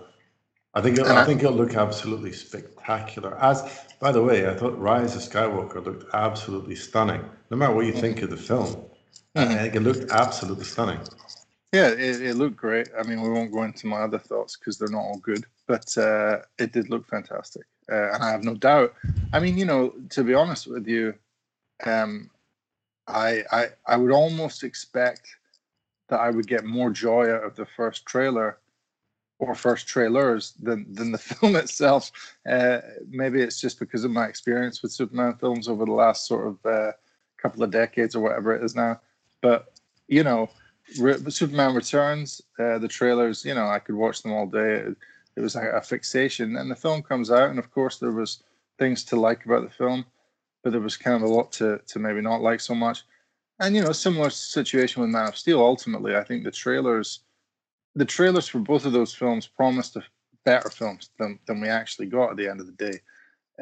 [0.74, 3.38] I think it, I, I think it'll look absolutely spectacular.
[3.42, 7.24] As by the way, I thought Rise of Skywalker looked absolutely stunning.
[7.50, 8.68] No matter what you think of the film,
[9.37, 9.40] mm-hmm.
[9.40, 11.00] I think it looked absolutely stunning.
[11.72, 12.88] Yeah, it, it, looked great.
[12.98, 15.96] I mean, we won't go into my other thoughts because they're not all good, but
[15.96, 18.94] uh, it did look fantastic, uh, and I have no doubt.
[19.32, 21.14] I mean, you know, to be honest with you,
[21.85, 22.30] um,
[23.06, 25.28] I, I I would almost expect
[26.08, 28.58] that I would get more joy out of the first trailer
[29.42, 32.11] or first trailers than than the film itself.
[32.48, 32.78] Uh,
[33.09, 36.66] maybe it's just because of my experience with Superman films over the last sort of
[36.66, 36.92] uh,
[37.37, 39.00] couple of decades or whatever it is now.
[39.40, 39.72] But
[40.09, 40.48] you know,
[40.98, 44.74] Re- Superman Returns, uh, the trailers, you know, I could watch them all day.
[44.74, 44.96] It,
[45.37, 48.42] it was like a fixation, and the film comes out, and of course there was
[48.78, 50.05] things to like about the film
[50.62, 53.05] but there was kind of a lot to to maybe not like so much.
[53.61, 55.61] And you know, similar situation with Man of Steel.
[55.61, 57.20] Ultimately, I think the trailers,
[57.94, 59.96] the trailers for both of those films promised
[60.44, 63.00] better films than than we actually got at the end of the day.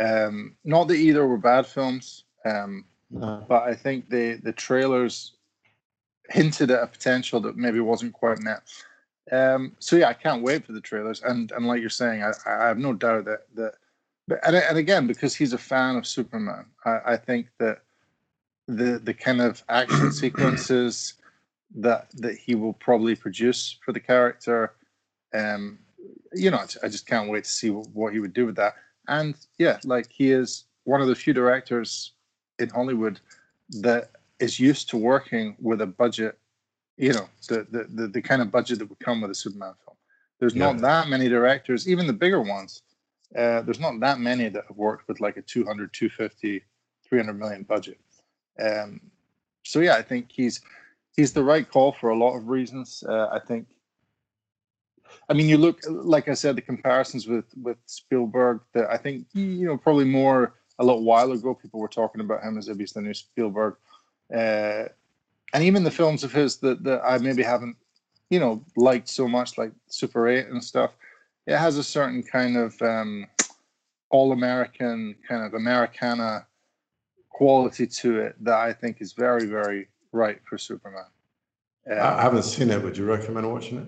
[0.01, 3.45] Um, not that either were bad films, um, no.
[3.49, 5.35] but I think the the trailers
[6.29, 8.63] hinted at a potential that maybe wasn't quite met.
[9.33, 11.23] Um, so yeah, I can't wait for the trailers.
[11.23, 13.75] And and like you're saying, I, I have no doubt that that
[14.45, 17.79] and, and again, because he's a fan of Superman, I, I think that
[18.69, 21.15] the the kind of action sequences
[21.77, 24.75] that that he will probably produce for the character,
[25.35, 25.79] um,
[26.33, 28.75] you know, I just can't wait to see what, what he would do with that.
[29.09, 32.13] And yeah, like he is one of the few directors
[32.59, 33.21] in Hollywood
[33.81, 36.39] that is used to working with a budget,
[36.97, 39.75] you know, the the the, the kind of budget that would come with a Superman
[39.85, 39.97] film.
[40.39, 40.73] There's yeah.
[40.73, 42.83] not that many directors, even the bigger ones,
[43.37, 46.65] uh, there's not that many that have worked with like a 200 250
[47.09, 47.99] 300 million budget
[48.61, 49.01] um,
[49.65, 50.61] so yeah i think he's
[51.21, 53.67] he's the right call for a lot of reasons uh, i think.
[55.29, 59.27] I mean you look like i said the comparisons with with spielberg that i think
[59.35, 62.79] you know probably more a little while ago people were talking about him as if
[62.79, 63.75] he's the new spielberg
[64.35, 64.85] uh,
[65.53, 67.77] and even the films of his that, that i maybe haven't
[68.31, 70.93] you know liked so much like super 8 and stuff
[71.47, 73.27] it has a certain kind of um,
[74.11, 76.47] all American kind of Americana
[77.29, 81.05] quality to it that I think is very, very right for Superman.
[81.91, 82.83] Um, I haven't seen it.
[82.83, 83.87] Would you recommend watching it?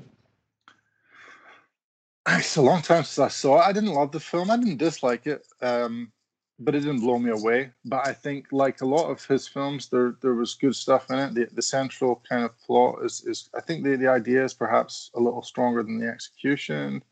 [2.29, 3.67] It's a long time since I saw it.
[3.67, 4.51] I didn't love the film.
[4.51, 6.13] I didn't dislike it, um,
[6.61, 7.73] but it didn't blow me away.
[7.85, 11.19] But I think, like a lot of his films, there there was good stuff in
[11.19, 11.35] it.
[11.35, 15.11] The, the central kind of plot is is I think the the idea is perhaps
[15.15, 17.03] a little stronger than the execution.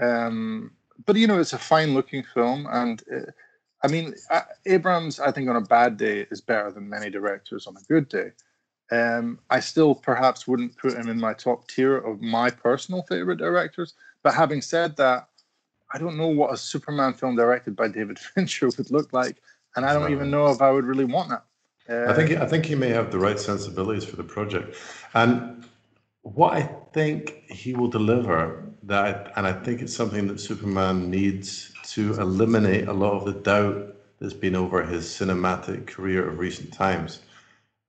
[0.00, 0.72] Um,
[1.06, 3.30] but you know, it's a fine-looking film, and uh,
[3.82, 7.66] I mean, uh, Abrams, I think on a bad day is better than many directors
[7.66, 8.30] on a good day.
[8.90, 13.38] Um, I still perhaps wouldn't put him in my top tier of my personal favorite
[13.38, 13.94] directors.
[14.22, 15.28] But having said that,
[15.92, 19.42] I don't know what a Superman film directed by David Fincher would look like,
[19.76, 21.44] and I don't even know if I would really want that.
[21.88, 24.76] Uh, I think I think he may have the right sensibilities for the project,
[25.14, 25.64] and
[26.22, 31.72] what I think he will deliver that, and I think it's something that Superman needs
[31.88, 36.72] to eliminate a lot of the doubt that's been over his cinematic career of recent
[36.72, 37.20] times,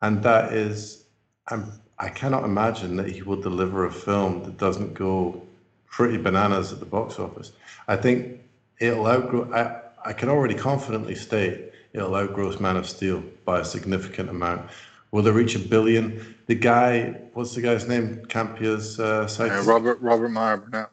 [0.04, 1.06] and that is,
[1.48, 5.42] I'm, I cannot imagine that he will deliver a film that doesn't go
[5.88, 7.54] pretty bananas at the box office.
[7.88, 8.42] I think
[8.80, 9.52] it'll outgrow.
[9.54, 14.70] I, I can already confidently state it'll outgross Man of Steel by a significant amount.
[15.12, 16.36] Will they reach a billion?
[16.48, 18.26] The guy, what's the guy's name?
[18.26, 19.52] Campea's uh, site.
[19.52, 20.89] Uh, Robert Robert Meyer Burnett.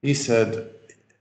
[0.00, 0.70] He said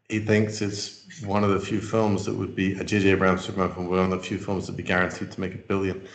[0.08, 3.10] he thinks it's one of the few films that would be a J.J.
[3.10, 5.58] Abrams Superman film, one of the few films that would be guaranteed to make a
[5.58, 6.08] billion.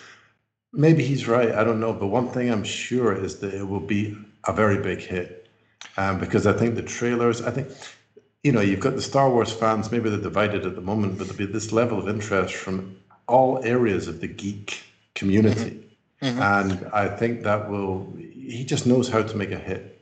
[0.73, 1.53] Maybe he's right.
[1.53, 1.93] I don't know.
[1.93, 5.49] But one thing I'm sure is that it will be a very big hit,
[5.97, 7.43] um, because I think the trailers.
[7.43, 7.69] I think
[8.43, 9.91] you know you've got the Star Wars fans.
[9.91, 12.97] Maybe they're divided at the moment, but there'll be this level of interest from
[13.29, 14.83] all areas of the geek
[15.15, 15.85] community.
[16.23, 16.43] Mm-hmm.
[16.43, 19.95] And I think that will, he just knows how to make a hit.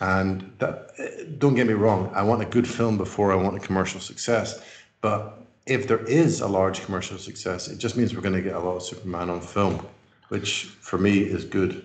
[0.00, 3.60] And that, don't get me wrong, I want a good film before I want a
[3.60, 4.62] commercial success.
[5.00, 8.54] But if there is a large commercial success, it just means we're going to get
[8.54, 9.84] a lot of Superman on film,
[10.28, 11.84] which for me is good.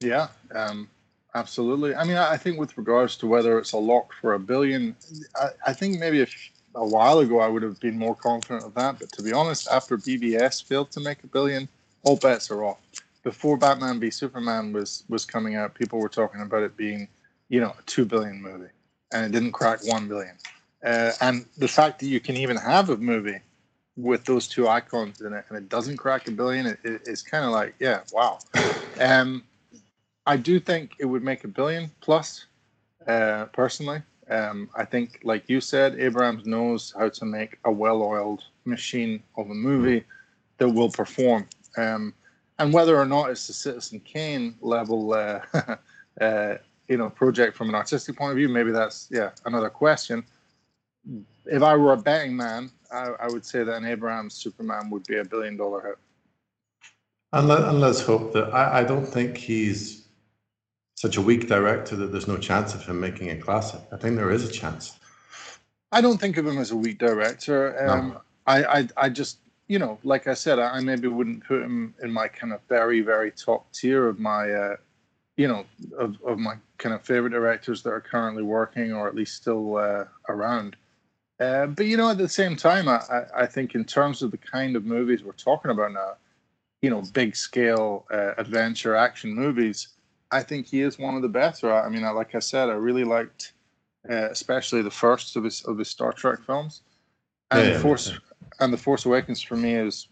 [0.00, 0.28] Yeah.
[0.54, 0.88] Um,
[1.34, 1.94] absolutely.
[1.94, 4.96] I mean, I think with regards to whether it's a lock for a billion,
[5.36, 8.74] I, I think maybe if a while ago I would have been more confident of
[8.74, 8.98] that.
[8.98, 11.68] But to be honest, after BVS failed to make a billion,
[12.04, 12.78] all bets are off.
[13.22, 17.06] Before Batman v Superman was was coming out, people were talking about it being,
[17.48, 18.70] you know, a two billion movie,
[19.12, 20.36] and it didn't crack one billion.
[20.82, 23.38] Uh, and the fact that you can even have a movie
[24.02, 27.22] with those two icons in it and it doesn't crack a billion, it, it, it's
[27.22, 28.38] kind of like, yeah, wow.
[29.00, 29.44] Um,
[30.26, 32.46] I do think it would make a billion plus,
[33.06, 34.02] uh, personally.
[34.28, 39.50] Um, I think, like you said, Abrams knows how to make a well-oiled machine of
[39.50, 40.04] a movie
[40.58, 41.48] that will perform.
[41.76, 42.14] Um,
[42.58, 45.40] and whether or not it's the Citizen Kane level, uh,
[46.20, 46.54] uh,
[46.88, 50.22] you know, project from an artistic point of view, maybe that's yeah another question.
[51.46, 55.06] If I were a betting man, I, I would say that an Abrams Superman would
[55.06, 55.98] be a billion-dollar hit.
[57.32, 60.08] And, let, and let's hope that I, I don't think he's
[60.96, 63.80] such a weak director that there's no chance of him making a classic.
[63.92, 64.98] I think there is a chance.
[65.92, 67.88] I don't think of him as a weak director.
[67.88, 68.20] Um, no.
[68.46, 72.10] I, I, I just, you know, like I said, I maybe wouldn't put him in
[72.10, 74.76] my kind of very, very top tier of my, uh,
[75.36, 75.64] you know,
[75.96, 79.76] of, of my kind of favorite directors that are currently working or at least still
[79.76, 80.76] uh, around.
[81.40, 83.00] Uh, but you know, at the same time, I,
[83.34, 86.12] I think in terms of the kind of movies we're talking about now,
[86.82, 89.88] you know, big scale uh, adventure action movies,
[90.30, 91.72] I think he is one of the better.
[91.72, 93.52] I mean, like I said, I really liked,
[94.08, 96.82] uh, especially the first of his of his Star Trek films,
[97.50, 98.18] and yeah, Force yeah.
[98.60, 100.08] and the Force Awakens for me is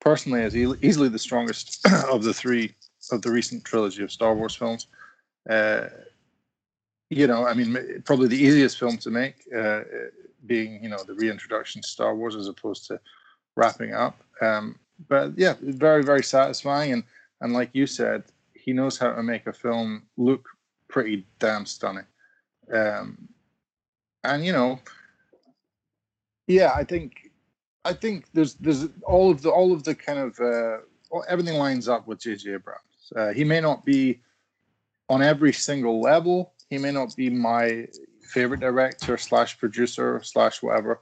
[0.00, 2.74] personally is easily the strongest of the three
[3.10, 4.86] of the recent trilogy of Star Wars films.
[5.48, 5.88] Uh,
[7.10, 9.80] you know, I mean, probably the easiest film to make, uh,
[10.46, 13.00] being you know the reintroduction to Star Wars as opposed to
[13.56, 14.20] wrapping up.
[14.40, 17.04] Um, but yeah, very very satisfying, and
[17.40, 18.24] and like you said,
[18.54, 20.48] he knows how to make a film look
[20.88, 22.06] pretty damn stunning.
[22.72, 23.28] Um,
[24.24, 24.80] and you know,
[26.46, 27.30] yeah, I think
[27.84, 30.78] I think there's there's all of the all of the kind of uh,
[31.28, 32.54] everything lines up with J.J.
[32.54, 33.12] Abrams.
[33.16, 34.20] Uh, he may not be
[35.08, 36.52] on every single level.
[36.68, 37.88] He may not be my
[38.28, 41.00] favorite director slash producer slash whatever,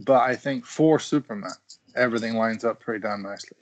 [0.00, 1.52] but I think for Superman,
[1.96, 3.56] everything lines up pretty damn nicely.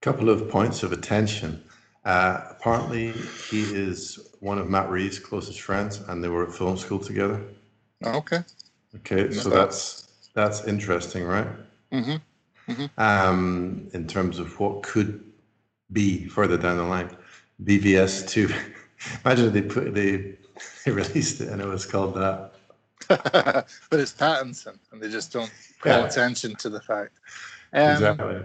[0.00, 1.62] Couple of points of attention.
[2.04, 3.12] Uh, apparently,
[3.50, 7.40] he is one of Matt Reeves' closest friends, and they were at film school together.
[8.04, 8.38] Okay.
[8.96, 11.46] Okay, so that's that's interesting, right?
[11.92, 12.72] Mm-hmm.
[12.72, 13.00] Mm-hmm.
[13.00, 15.24] Um, in terms of what could
[15.92, 17.16] be further down the line,
[17.62, 18.52] BVS two.
[19.24, 20.36] Imagine they put they
[20.84, 22.52] they released it and it was called that.
[23.08, 26.06] but it's Pattinson, and they just don't pay yeah.
[26.06, 27.18] attention to the fact.
[27.72, 28.42] Um, exactly.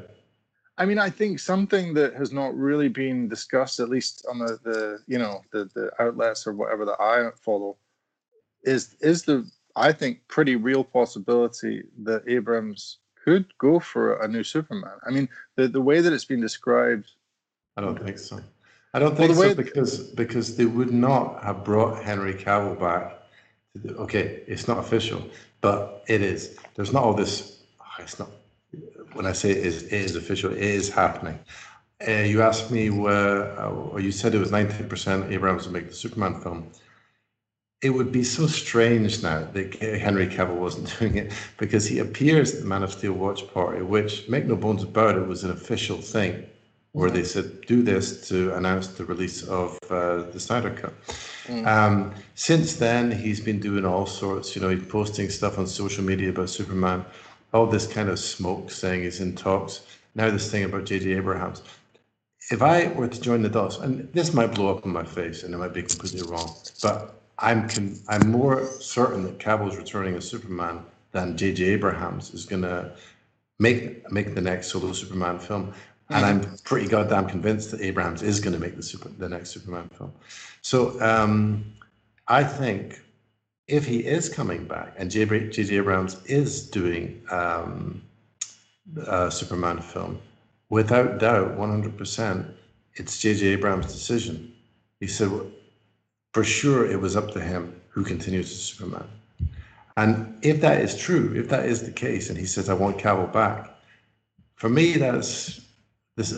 [0.79, 4.59] I mean, I think something that has not really been discussed, at least on the,
[4.63, 7.77] the you know the the outlets or whatever that I follow,
[8.63, 14.43] is is the I think pretty real possibility that Abrams could go for a new
[14.43, 14.97] Superman.
[15.05, 17.11] I mean, the the way that it's been described.
[17.75, 18.39] I don't think so.
[18.97, 23.19] I don't think well, so because because they would not have brought Henry Cavill back.
[23.75, 25.21] The, okay, it's not official,
[25.61, 26.57] but it is.
[26.73, 27.61] There's not all this.
[27.79, 28.29] Oh, it's not
[29.13, 31.39] when I say it is, it is official, it is happening.
[32.07, 35.87] Uh, you asked me where, uh, or you said it was 90% Abrams would make
[35.87, 36.71] the Superman film.
[37.83, 42.55] It would be so strange now that Henry Cavill wasn't doing it because he appears
[42.55, 45.51] at the Man of Steel watch party, which, make no bones about it, was an
[45.51, 46.47] official thing
[46.97, 50.93] where they said, do this to announce the release of uh, the Snyder Cut.
[51.45, 51.65] Mm.
[51.65, 56.03] Um, since then, he's been doing all sorts, you know, he's posting stuff on social
[56.03, 57.05] media about Superman
[57.53, 59.81] all this kind of smoke saying he's in talks.
[60.15, 61.13] Now this thing about J.J.
[61.13, 61.61] Abrams.
[62.49, 65.43] If I were to join the dots, and this might blow up in my face,
[65.43, 70.15] and it might be completely wrong, but I'm con- I'm more certain that Cavill's returning
[70.15, 70.79] as Superman
[71.11, 71.63] than J.J.
[71.65, 72.93] Abrams is going to
[73.59, 75.73] make make the next solo Superman film.
[76.09, 79.49] And I'm pretty goddamn convinced that Abrams is going to make the super the next
[79.49, 80.13] Superman film.
[80.61, 81.73] So um,
[82.27, 83.01] I think
[83.67, 85.75] if he is coming back and J.J.
[85.75, 88.01] Abrams is doing um,
[89.05, 90.19] a Superman film,
[90.69, 92.53] without doubt, 100%,
[92.93, 93.47] it's J.J.
[93.47, 94.53] Abrams' decision.
[95.01, 95.29] He said,
[96.33, 99.07] for sure, it was up to him who continues as Superman.
[99.97, 102.99] And if that is true, if that is the case, and he says, I want
[102.99, 103.69] Cavill back,
[104.55, 105.66] for me, that's
[106.17, 106.33] this.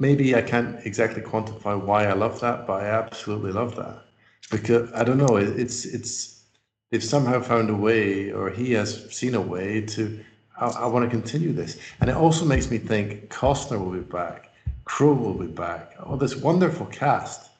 [0.00, 4.02] Maybe I can't exactly quantify why I love that, but I absolutely love that
[4.50, 5.36] because I don't know.
[5.36, 6.42] It's it's
[6.90, 10.24] they've somehow found a way, or he has seen a way to.
[10.60, 14.00] I, I want to continue this, and it also makes me think Costner will be
[14.00, 14.50] back,
[14.84, 17.50] Crowe will be back, all this wonderful cast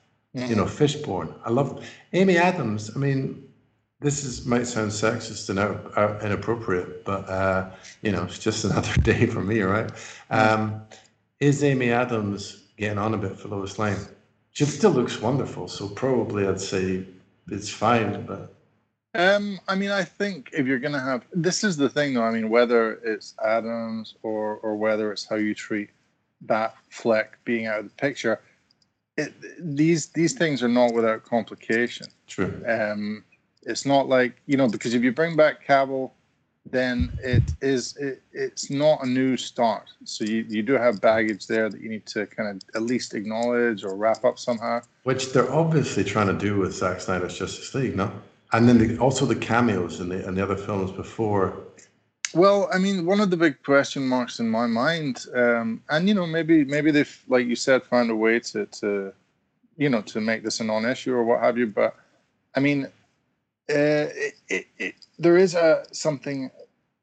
[0.49, 1.35] You know, Fishburne.
[1.45, 2.93] I love Amy Adams.
[2.95, 3.49] I mean,
[4.01, 7.71] this is might sound sexist and out, out, inappropriate, but uh,
[8.03, 9.91] you know, it's just another day for me, right?
[10.31, 10.83] Um,
[11.41, 13.97] is Amy Adams getting on a bit for Lois Lane?
[14.53, 17.05] She still looks wonderful, so probably I'd say
[17.49, 18.55] it's fine, but.
[19.15, 22.23] Um, I mean, I think if you're going to have this is the thing, though.
[22.23, 25.91] I mean, whether it's Adams or or whether it's how you treat
[26.43, 28.41] that Fleck being out of the picture,
[29.17, 32.07] it, these these things are not without complication.
[32.29, 32.63] True.
[32.69, 33.25] Um,
[33.63, 36.13] it's not like you know because if you bring back Cavill,
[36.67, 39.89] then it is it, it's not a new start.
[40.05, 43.15] So you, you do have baggage there that you need to kind of at least
[43.15, 44.83] acknowledge or wrap up somehow.
[45.05, 48.13] Which they're obviously trying to do with Zack Snyder's Justice League, no?
[48.53, 51.57] And then the, also the cameos in the in the other films before.
[52.33, 56.15] Well, I mean, one of the big question marks in my mind, um, and you
[56.15, 59.13] know, maybe maybe they've, like you said, found a way to to,
[59.77, 61.67] you know, to make this a non-issue or what have you.
[61.67, 61.97] But
[62.55, 62.89] I mean,
[63.71, 66.51] uh, it, it, it, there is a something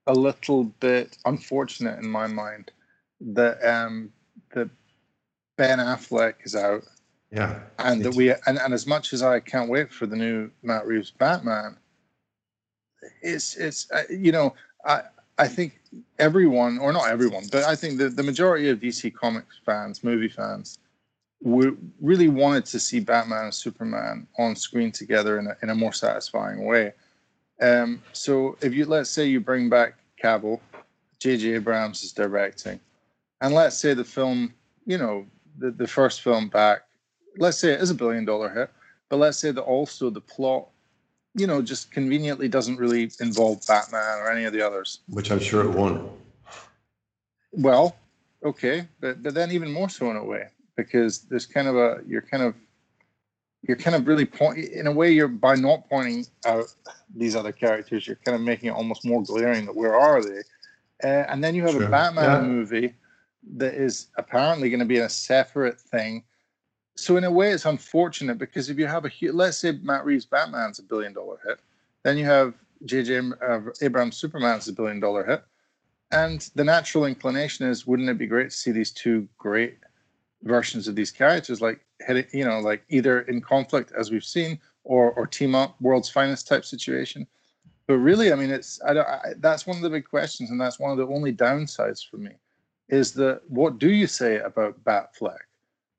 [0.07, 2.71] a little bit unfortunate in my mind
[3.19, 4.11] that um,
[4.53, 4.69] that
[5.57, 6.83] Ben Affleck is out.
[7.31, 7.59] Yeah.
[7.79, 10.87] And that we and, and as much as I can't wait for the new Matt
[10.87, 11.77] Reeves Batman,
[13.21, 14.53] it's it's uh, you know
[14.85, 15.01] I
[15.37, 15.79] I think
[16.19, 20.29] everyone or not everyone, but I think the, the majority of DC Comics fans, movie
[20.29, 20.79] fans,
[21.41, 21.71] we
[22.01, 25.93] really wanted to see Batman and Superman on screen together in a, in a more
[25.93, 26.93] satisfying way.
[27.61, 30.59] Um, so if you let's say you bring back Cavill,
[31.19, 31.55] J.J.
[31.55, 32.79] Abrams is directing,
[33.41, 34.53] and let's say the film,
[34.85, 35.25] you know,
[35.57, 36.83] the, the first film back,
[37.37, 38.71] let's say it is a billion dollar hit,
[39.09, 40.67] but let's say that also the plot,
[41.35, 44.99] you know, just conveniently doesn't really involve Batman or any of the others.
[45.07, 46.11] Which I'm sure it won't.
[47.51, 47.95] Well,
[48.43, 50.47] okay, but but then even more so in a way
[50.77, 52.55] because there's kind of a you're kind of
[53.67, 56.65] you're kind of really point in a way you're by not pointing out
[57.15, 60.39] these other characters you're kind of making it almost more glaring that where are they
[61.03, 61.83] uh, and then you have sure.
[61.83, 62.47] a batman yeah.
[62.47, 62.93] movie
[63.57, 66.23] that is apparently going to be a separate thing
[66.95, 70.25] so in a way it's unfortunate because if you have a let's say matt reeves
[70.25, 71.59] batman's a billion dollar hit
[72.03, 72.53] then you have
[72.85, 75.43] jj uh, abrams superman's a billion dollar hit
[76.11, 79.77] and the natural inclination is wouldn't it be great to see these two great
[80.43, 81.81] versions of these characters like
[82.31, 86.47] you know like either in conflict as we've seen or or team up world's finest
[86.47, 87.25] type situation.
[87.87, 90.79] But really i mean it's I, I, that's one of the big questions and that's
[90.79, 92.31] one of the only downsides for me
[92.89, 95.39] is that what do you say about batfleck?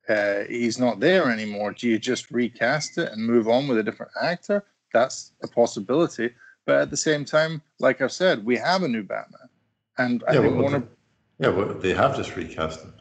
[0.09, 1.72] Uh, he's not there anymore.
[1.72, 4.64] Do you just recast it and move on with a different actor?
[4.95, 6.30] That's a possibility.
[6.64, 9.49] But at the same time like i've said we have a new batman
[9.99, 10.89] and i yeah, think well, one of
[11.39, 12.93] yeah well, they have just recast him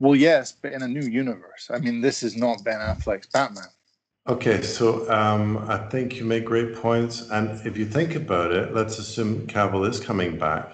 [0.00, 1.70] well, yes, but in a new universe.
[1.72, 3.64] I mean, this is not Ben Affleck's Batman.
[4.28, 7.28] Okay, so um, I think you make great points.
[7.30, 10.70] And if you think about it, let's assume Cavill is coming back.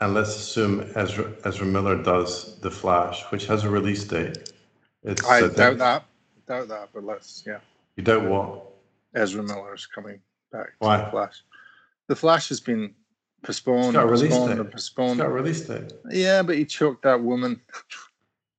[0.00, 4.52] And let's assume Ezra, Ezra Miller does The Flash, which has a release date.
[5.02, 6.04] It's, I uh, doubt that.
[6.46, 7.58] Doubt that, but let's, yeah.
[7.96, 8.62] You doubt what?
[9.14, 10.20] Ezra Miller is coming
[10.52, 10.98] back Why?
[10.98, 11.42] The Flash.
[12.08, 12.94] The Flash has been
[13.42, 14.72] postponed, got a release postponed, date.
[14.72, 15.10] postponed.
[15.12, 15.92] It's got a release date.
[16.10, 17.60] Yeah, but he choked that woman.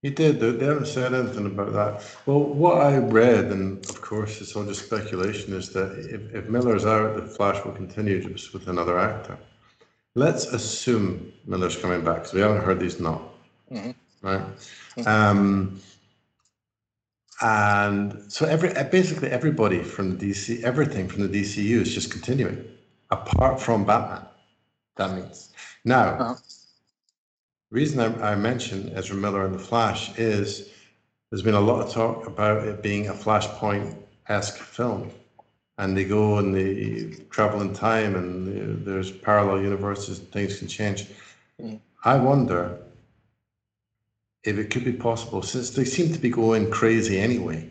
[0.03, 0.39] He did.
[0.39, 2.03] They haven't said anything about that.
[2.27, 6.49] Well, what I read, and of course it's all just speculation, is that if, if
[6.49, 9.37] Miller's out, the Flash will continue just with another actor.
[10.13, 13.21] Let's assume Miller's coming back because we haven't heard he's not.
[13.71, 13.91] Mm-hmm.
[14.21, 14.41] Right.
[14.97, 15.07] Mm-hmm.
[15.07, 15.81] Um,
[17.41, 22.63] and so every basically everybody from the DC, everything from the DCU is just continuing,
[23.09, 24.25] apart from Batman.
[24.95, 26.09] That means now.
[26.19, 26.35] Uh-huh
[27.69, 30.69] reason I, I mention Ezra Miller and The Flash is
[31.29, 33.95] there's been a lot of talk about it being a Flashpoint
[34.29, 35.11] esque film.
[35.79, 40.67] And they go and they travel in time, and there's parallel universes, and things can
[40.67, 41.05] change.
[41.61, 41.79] Mm.
[42.03, 42.79] I wonder
[44.43, 47.69] if it could be possible, since they seem to be going crazy anyway,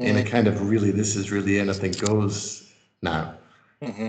[0.00, 0.04] mm.
[0.04, 2.72] in a kind of really, this is really anything goes
[3.02, 3.34] now.
[3.82, 4.08] Mm-hmm.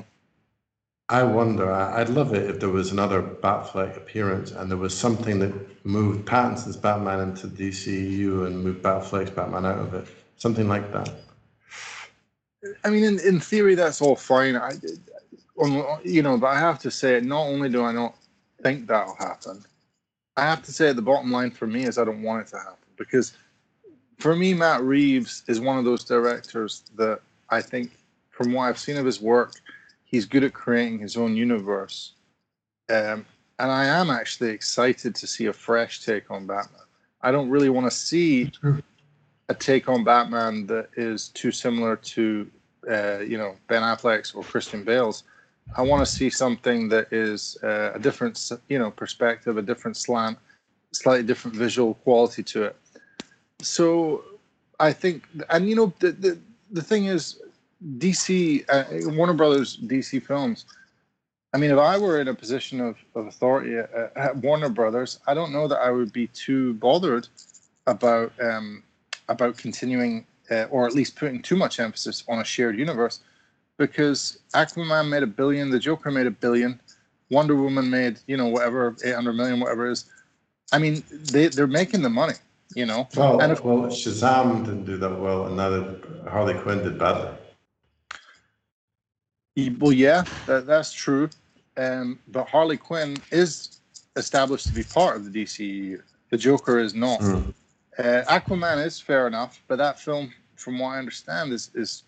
[1.10, 1.72] I wonder.
[1.72, 6.26] I'd love it if there was another Batfleck appearance and there was something that moved
[6.26, 10.08] Pattinson's Batman into DCU and moved Batfleck's Batman out of it.
[10.38, 11.12] Something like that.
[12.84, 14.56] I mean, in, in theory, that's all fine.
[14.56, 14.74] I,
[16.04, 18.16] you know, but I have to say, not only do I not
[18.62, 19.64] think that'll happen,
[20.38, 22.58] I have to say the bottom line for me is I don't want it to
[22.58, 23.34] happen because
[24.20, 27.92] for me, Matt Reeves is one of those directors that I think,
[28.30, 29.54] from what I've seen of his work,
[30.14, 32.14] he's good at creating his own universe.
[32.88, 33.26] Um,
[33.58, 36.88] and I am actually excited to see a fresh take on Batman.
[37.24, 38.52] I don't really want to see
[39.50, 42.50] a take on Batman that is too similar to
[42.88, 45.24] uh, you know Ben Affleck's or Christian Bale's.
[45.76, 49.98] I want to see something that is uh, a different you know perspective, a different
[49.98, 50.38] slant,
[50.92, 52.76] slightly different visual quality to it.
[53.62, 54.26] So
[54.80, 56.38] I think, and you know the the,
[56.70, 57.40] the thing is,
[57.98, 60.66] DC uh, Warner Brothers DC films.
[61.54, 65.20] I mean, if I were in a position of, of authority at, at Warner Brothers,
[65.28, 67.28] I don't know that I would be too bothered
[67.86, 68.84] about um,
[69.30, 73.20] about continuing uh, or at least putting too much emphasis on a shared universe
[73.78, 76.80] because Aquaman made a billion, the Joker made a billion,
[77.30, 80.06] Wonder Woman made, you know, whatever, 800 million, whatever it is.
[80.72, 82.36] I mean, they, they're making the money,
[82.76, 83.08] you know.
[83.16, 85.98] Well, and if, well, Shazam didn't do that well, and neither
[86.30, 87.30] Harley Quinn did badly.
[89.56, 91.30] Well, yeah, that, that's true.
[91.78, 93.80] Um, but Harley Quinn is
[94.16, 96.02] established to be part of the DCEU.
[96.30, 97.20] The Joker is not.
[97.20, 97.54] Mm.
[97.98, 102.04] Uh, Aquaman is fair enough, but that film, from what I understand, is is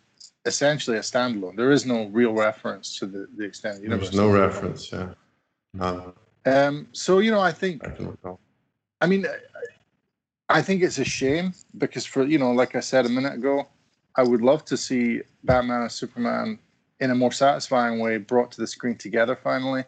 [0.46, 1.56] essentially a standalone.
[1.56, 4.10] There is no real reference to the, the extended universe.
[4.10, 5.10] There's no reference, yeah.
[5.74, 6.14] None.
[6.46, 8.36] Um, so you know, I think, I.
[9.02, 9.26] I mean,
[10.50, 13.68] I think it's a shame because for you know, like I said a minute ago,
[14.16, 16.60] I would love to see Batman and Superman
[17.00, 19.84] in a more satisfying way brought to the screen together finally.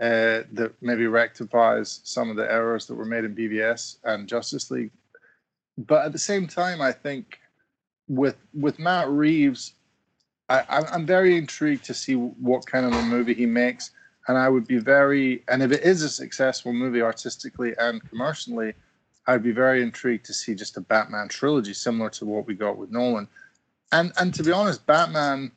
[0.00, 4.70] Uh, that maybe rectifies some of the errors that were made in BVS and Justice
[4.70, 4.92] League.
[5.76, 7.40] But at the same time, I think
[8.06, 9.74] with with Matt Reeves,
[10.48, 13.90] I, I'm very intrigued to see what kind of a movie he makes,
[14.28, 18.74] and I would be very and if it is a successful movie artistically and commercially,
[19.26, 22.78] I'd be very intrigued to see just a Batman trilogy similar to what we got
[22.78, 23.26] with Nolan.
[23.90, 25.50] And and to be honest, Batman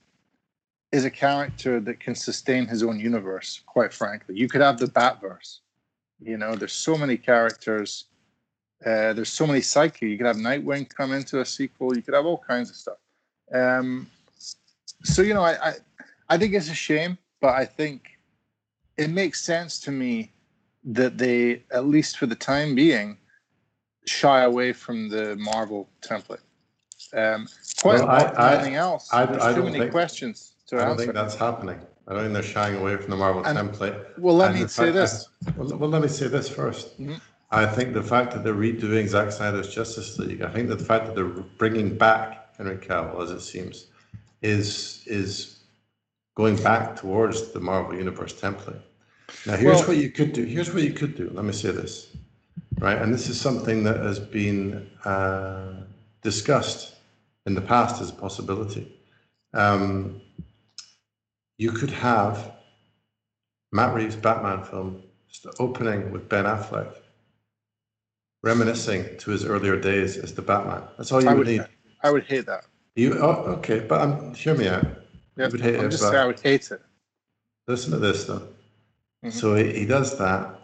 [0.91, 3.61] is a character that can sustain his own universe.
[3.65, 5.59] Quite frankly, you could have the Batverse.
[6.19, 8.05] You know, there's so many characters.
[8.85, 10.09] Uh, there's so many psyche.
[10.09, 11.95] You could have Nightwing come into a sequel.
[11.95, 12.97] You could have all kinds of stuff.
[13.53, 14.09] Um,
[15.03, 15.73] so you know, I, I
[16.29, 18.17] I think it's a shame, but I think
[18.97, 20.31] it makes sense to me
[20.83, 23.17] that they, at least for the time being,
[24.05, 26.39] shy away from the Marvel template.
[27.13, 27.47] Um,
[27.81, 30.50] quite Well, I- apart from I- anything else, I- there's I too many think- questions
[30.71, 31.03] to I don't answer.
[31.03, 31.79] think that's happening.
[32.07, 34.17] I don't think they're shying away from the Marvel And- template.
[34.17, 35.27] well, let And me say this.
[35.43, 37.19] that- well, well, let me say this 1st Mhm.
[37.51, 40.85] I think the fact that they're redoing Zack Snyder's Justice League, I think that the
[40.85, 43.87] fact that they're bringing back Henry Cavill, as it seems,
[44.41, 45.57] is is
[46.35, 48.79] going back towards the Marvel Universe template.
[49.45, 50.43] Now, here's Well- what you could do.
[50.45, 51.29] Here's what you could do.
[51.33, 52.07] Let me say this,
[52.79, 52.97] right?
[52.97, 55.73] And this is something that has been uh,
[56.21, 56.95] discussed
[57.45, 58.97] in the past as a possibility.
[59.53, 60.21] Um,
[61.61, 62.53] you could have
[63.71, 66.91] Matt Reeves' Batman film just opening with Ben Affleck,
[68.41, 70.81] reminiscing to his earlier days as the Batman.
[70.97, 71.67] That's all you I would, would, need.
[72.01, 72.65] I would hate that.
[72.95, 73.79] You oh, okay?
[73.79, 74.87] But um, hear me out.
[75.37, 76.81] Yeah, would hate I'm it, just saying I would hate it.
[77.67, 78.47] Listen to this though.
[79.23, 79.31] Mhm.
[79.31, 80.59] So he, he does that.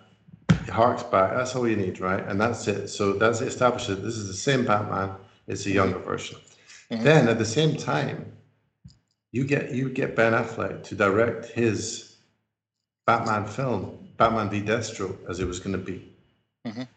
[0.65, 1.35] He harks back.
[1.35, 2.25] That's all you need, right?
[2.27, 2.87] And that's it.
[2.87, 3.87] So that's established.
[3.89, 5.11] that This is the same Batman.
[5.45, 6.39] It's a younger version.
[6.89, 7.03] Mhm.
[7.03, 8.36] Then at the same time,
[9.31, 12.15] you get you get Ben Affleck to direct his
[13.05, 16.11] Batman film, Batman v Deathstroke, as it was going to be.
[16.65, 16.87] Mhm.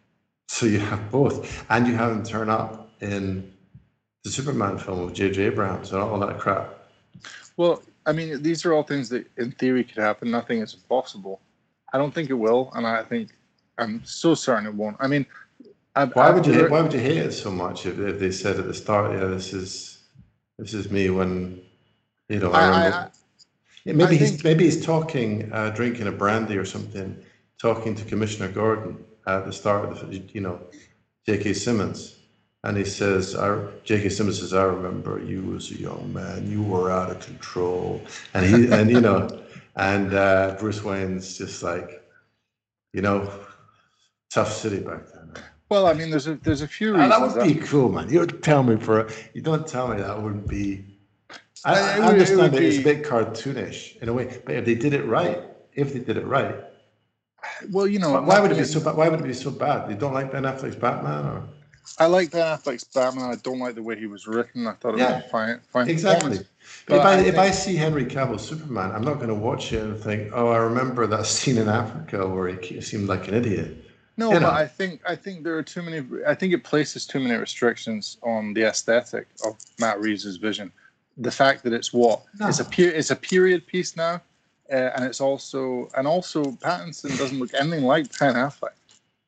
[0.48, 3.52] So you have both, and you have him turn up in
[4.24, 5.42] the Superman film with J.J.
[5.44, 6.74] Abrams and all that crap.
[7.56, 10.30] Well, I mean, these are all things that in theory could happen.
[10.30, 11.40] Nothing is impossible.
[11.92, 13.30] I don't think it will, and I think
[13.78, 14.96] I'm so certain it won't.
[15.00, 15.24] I mean,
[15.96, 17.98] I've, Why I've would you heard- hate, why would you hate it so much if,
[17.98, 20.02] if they said at the start, yeah, this is
[20.58, 21.60] this is me when
[22.30, 22.96] you know I, I- I- remember.
[22.96, 23.10] I-
[23.84, 27.16] Yeah, maybe I he's think- maybe he's talking, uh, drinking a brandy or something,
[27.58, 28.92] talking to Commissioner Gordon
[29.26, 30.60] at the start of the, you know,
[31.26, 31.54] J.K.
[31.54, 32.16] Simmons,
[32.64, 33.46] and he says, I,
[33.84, 34.08] J.K.
[34.10, 38.02] Simmons says, I remember you as a young man, you were out of control,
[38.34, 39.20] and he and you know,
[39.76, 41.88] and uh, Bruce Wayne's just like,
[42.92, 43.30] you know,
[44.30, 45.32] tough city back then.
[45.70, 47.10] Well, I mean, there's a there's a few reasons.
[47.10, 48.10] that would be cool, man.
[48.10, 50.84] You don't tell me for you don't tell me that wouldn't be.
[51.64, 54.40] I, I it would- it understand would that it's a bit cartoonish in a way,
[54.44, 55.42] but if they did it right,
[55.74, 56.56] if they did it right,
[57.70, 58.80] well, you know, why, would it be so?
[58.80, 58.96] bad?
[58.96, 59.88] Why would it be so bad?
[59.88, 61.42] They don't like Ben Affleck's Batman, or
[61.98, 63.30] I like Ben Affleck's Batman.
[63.30, 64.66] I don't like the way he was written.
[64.66, 65.16] I thought it Yeah.
[65.22, 66.40] was fine, fine exactly.
[66.86, 69.72] But if I, I if I see Henry Cavill Superman, I'm not going to watch
[69.72, 73.34] it and think, oh, I remember that scene in Africa where he seemed like an
[73.34, 73.84] idiot.
[74.16, 74.46] No, You know.
[74.48, 76.06] but I think I think there are too many.
[76.26, 80.70] I think it places too many restrictions on the aesthetic of Matt Reeves' vision.
[81.20, 82.48] The fact that it's what No.
[82.48, 84.22] it's a per, it's a period piece now,
[84.72, 88.74] uh, and it's also and also Pattinson doesn't look anything like Ben Affleck.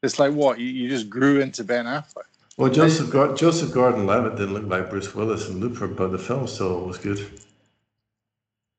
[0.02, 2.24] It's like what you, you just grew into Ben Affleck.
[2.56, 6.46] Well, Joseph Gordon, Joseph Gordon-Levitt didn't look like Bruce Willis in Looper, but the film
[6.46, 7.18] still was good.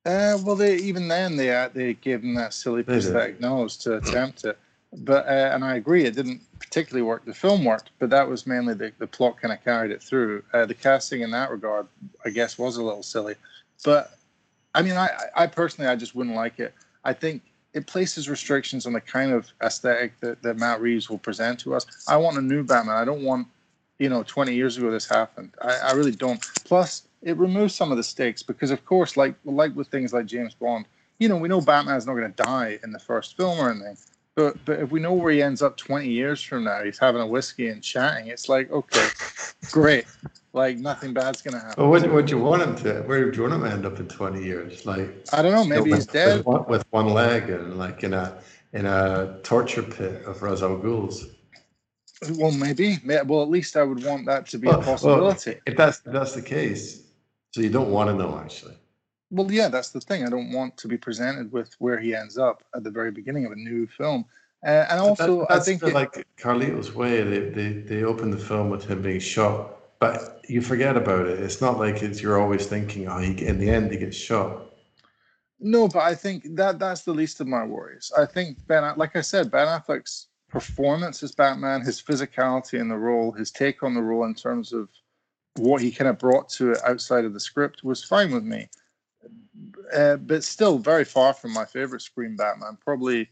[0.06, 3.04] Uh, well, they even then they uh, they gave him that silly They did.
[3.04, 4.58] prosthetic nose to attempt it,
[4.98, 7.26] but uh, and I agree it didn't particularly work.
[7.26, 10.44] The film worked, but that was mainly the, the plot kind of carried it through.
[10.54, 11.88] Uh, the casting in that regard,
[12.26, 13.36] I guess, was a little silly,
[13.84, 14.18] but
[14.76, 16.74] I mean, I I personally I just wouldn't like it.
[17.04, 17.42] I think
[17.74, 21.74] it places restrictions on the kind of aesthetic that, that Matt Reeves will present to
[21.74, 21.86] us.
[22.08, 22.96] I want a new Batman.
[22.96, 23.48] I don't want,
[23.98, 25.52] you know, 20 years ago this happened.
[25.62, 26.40] I, I really don't.
[26.66, 30.26] Plus, it removes some of the stakes because, of course, like like with things like
[30.26, 30.86] James Bond,
[31.20, 33.98] you know, we know Batman's not going to die in the first film or anything.
[34.36, 37.22] But but if we know where he ends up 20 years from now, he's having
[37.22, 38.28] a whiskey and chatting.
[38.28, 39.08] It's like okay,
[39.72, 40.06] great.
[40.54, 41.82] Like nothing bad's going to happen.
[41.82, 43.02] Well, what, what do you want him to?
[43.04, 44.86] Where do you want him to end up in twenty years?
[44.86, 45.64] Like I don't know.
[45.64, 46.38] Maybe with, he's dead.
[46.38, 48.40] with one, with one leg and like in a
[48.74, 51.26] in a torture pit of Ra's al Ghul's.
[52.38, 53.00] Well, maybe.
[53.06, 55.60] Well, at least I would want that to be Well, a well, possibility.
[55.66, 57.04] If that's if that's the case,
[57.52, 58.76] so you don't want to know actually.
[59.34, 60.24] Well, yeah, that's the thing.
[60.26, 63.46] I don't want to be presented with where he ends up at the very beginning
[63.48, 64.26] of a new film.
[64.64, 67.24] Uh, and also, That- I think the, it- like Carlito's way.
[67.24, 71.40] They, they they open the film with him being shot, but you forget about it.
[71.40, 74.72] It's not like it's you're always thinking, oh, he, in the end he gets shot.
[75.60, 78.12] no, but I think that that's the least of my worries.
[78.16, 82.98] I think Ben, like I said, Ben Affleck's performance as Batman, his physicality in the
[82.98, 84.90] role, his take on the role in terms of
[85.56, 88.70] what he kind of brought to it outside of the script was fine with me.
[89.94, 92.78] Uh, but still, very far from my favorite Scream Batman.
[92.84, 93.30] Probably,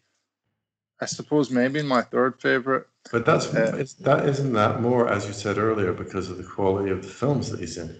[0.99, 2.88] I suppose, maybe my third favorite.
[3.11, 6.43] But that's Uh, it's, that isn't that more, as you said earlier, because of the
[6.43, 7.99] quality of the films that he's in.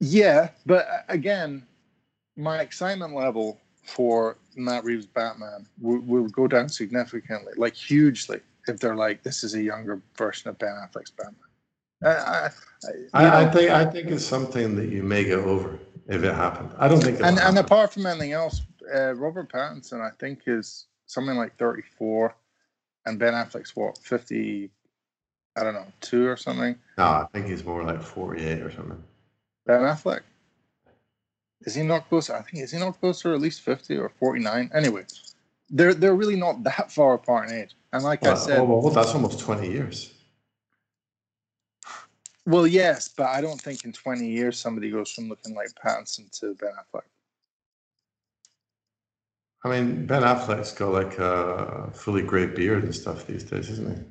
[0.00, 1.64] Yeah, but uh, again,
[2.36, 8.78] my excitement level for Matt Reeves' Batman will, will go down significantly, like hugely, if
[8.78, 11.36] they're like, this is a younger version of Ben Affleck's Batman.
[12.02, 12.50] I, I,
[13.14, 15.78] I, I, I think I think it's something that you may get over
[16.08, 16.70] if it happened.
[16.78, 17.20] I don't think.
[17.22, 18.62] and, and apart from anything else,
[18.94, 22.34] uh, Robert Pattinson, I think, is something like 34,
[23.06, 24.70] and Ben Affleck's what, 50,
[25.56, 26.76] I don't know, two or something.
[26.98, 29.02] no, I think he's more like forty-eight or something.
[29.66, 30.20] Ben Affleck.
[31.64, 32.34] Is he not closer?
[32.34, 34.70] I think is he not closer at least fifty or forty nine?
[34.74, 35.04] Anyway,
[35.70, 37.74] they're they're really not that far apart in age.
[37.92, 40.11] And like I Well, said, oh, well, that's almost twenty years.
[42.46, 46.30] Well, yes, but I don't think in twenty years somebody goes from looking like Pattinson
[46.40, 47.02] to Ben Affleck.
[49.64, 53.96] I mean, Ben Affleck's got like a fully grey beard and stuff these days, isn't
[53.96, 54.04] he?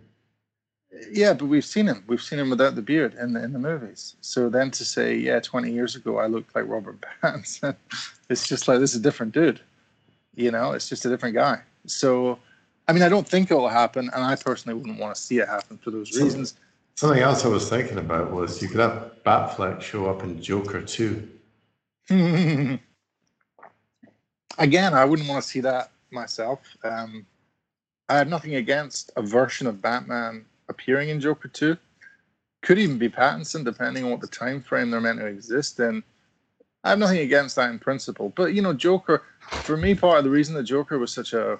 [1.11, 2.03] Yeah, but we've seen him.
[2.07, 4.15] We've seen him without the beard in the in the movies.
[4.21, 7.75] So then to say, yeah, twenty years ago I looked like Robert Pattinson,
[8.29, 9.59] it's just like this is a different dude.
[10.35, 11.59] You know, it's just a different guy.
[11.87, 12.39] So,
[12.87, 15.39] I mean, I don't think it will happen, and I personally wouldn't want to see
[15.39, 16.53] it happen for those So- reasons.
[17.01, 20.83] Something else I was thinking about was you could have Batfleck show up in Joker
[20.83, 21.27] too.
[24.59, 26.59] Again, I wouldn't want to see that myself.
[26.83, 27.25] Um,
[28.07, 31.75] I have nothing against a version of Batman appearing in Joker 2.
[32.61, 36.03] Could even be Pattinson, depending on what the time frame they're meant to exist in.
[36.83, 38.31] I have nothing against that in principle.
[38.35, 39.23] But, you know, Joker,
[39.63, 41.57] for me, part of the reason that Joker was such a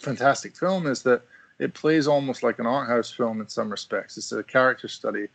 [0.00, 1.22] fantastic film is that
[1.62, 4.16] it plays almost like an art house film in some respects.
[4.18, 5.28] It's a character study.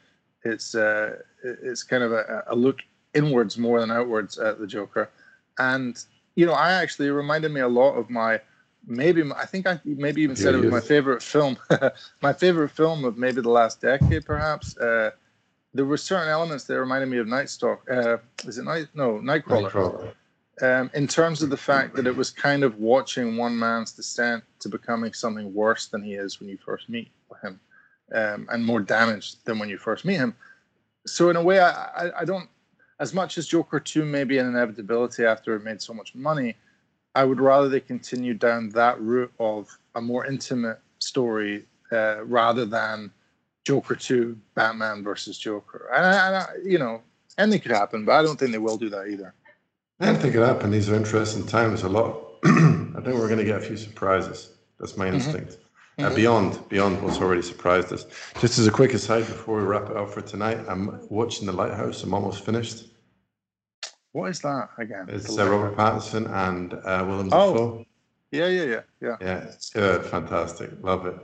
[0.43, 2.79] It's uh, it's kind of a, a look
[3.13, 5.09] inwards more than outwards at the Joker,
[5.57, 5.97] and
[6.35, 8.41] you know, I actually it reminded me a lot of my
[8.85, 11.57] maybe I think I maybe even said it was my favorite film,
[12.21, 14.77] my favorite film of maybe the last decade, perhaps.
[14.77, 15.11] Uh,
[15.73, 17.89] there were certain elements that reminded me of Night Stalk.
[17.89, 18.87] Uh, is it Night?
[18.93, 20.13] No, Nightcrawler Nightcrawler.
[20.61, 24.43] Um, in terms of the fact that it was kind of watching one man's descent
[24.59, 27.11] to becoming something worse than he is when you first meet
[27.43, 27.59] him,
[28.13, 30.35] um, and more damaged than when you first meet him.
[31.05, 32.49] So in a way, I, I, I don't.
[32.99, 36.55] As much as Joker Two may be an inevitability after it made so much money,
[37.13, 42.65] I would rather they continue down that route of a more intimate story uh, rather
[42.65, 43.11] than
[43.65, 45.89] Joker Two, Batman versus Joker.
[45.95, 47.03] And, I, I, you know,
[47.37, 49.33] anything could happen, but I don't think they will do that either.
[49.99, 50.73] I don't think it happened.
[50.73, 51.83] These are interesting times.
[51.83, 52.23] A lot.
[52.45, 52.49] I
[53.01, 54.51] think we're going to get a few surprises.
[54.79, 55.57] That's my instinct.
[55.99, 56.15] Uh, Mhm.
[56.15, 58.05] beyond beyond what's already surprised us.
[58.39, 61.51] Just as a quick aside before we wrap it up for tonight, I'm watching The
[61.53, 62.03] Lighthouse.
[62.03, 62.85] I'm almost finished.
[64.11, 65.05] What is that again?
[65.09, 67.53] It's uh, Robert Pattinson and uh, Willem Oh.
[67.53, 67.85] Dafoe.
[68.31, 69.15] Yeah, yeah, yeah, yeah.
[69.21, 71.15] Yeah, it's good, fantastic, love it.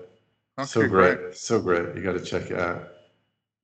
[0.66, 1.96] So great, so great.
[1.96, 2.93] You got to check it out.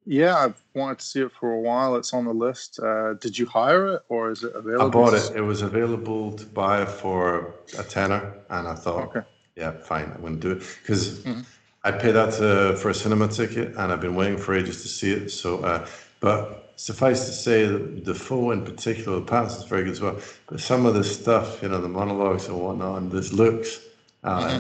[0.06, 1.96] Yeah, I've wanted to see it for a while.
[1.96, 2.80] It's on the list.
[2.80, 4.88] Uh, did you hire it or is it available?
[4.88, 5.32] I bought it.
[5.36, 9.22] It was available to buy for a tenner, and I thought, Okay.
[9.56, 11.46] yeah, fine, I'm going to do it because Mhm.
[11.84, 14.88] I paid that uh, for a cinema ticket, and I've been waiting for ages to
[14.88, 15.30] see it.
[15.32, 15.86] So, uh,
[16.22, 20.18] but suffice to say, the Dafoe in particular, the past is very good as well.
[20.48, 23.80] But some of the stuff, you know, the monologues and whatnot, and this looks
[24.24, 24.60] uh,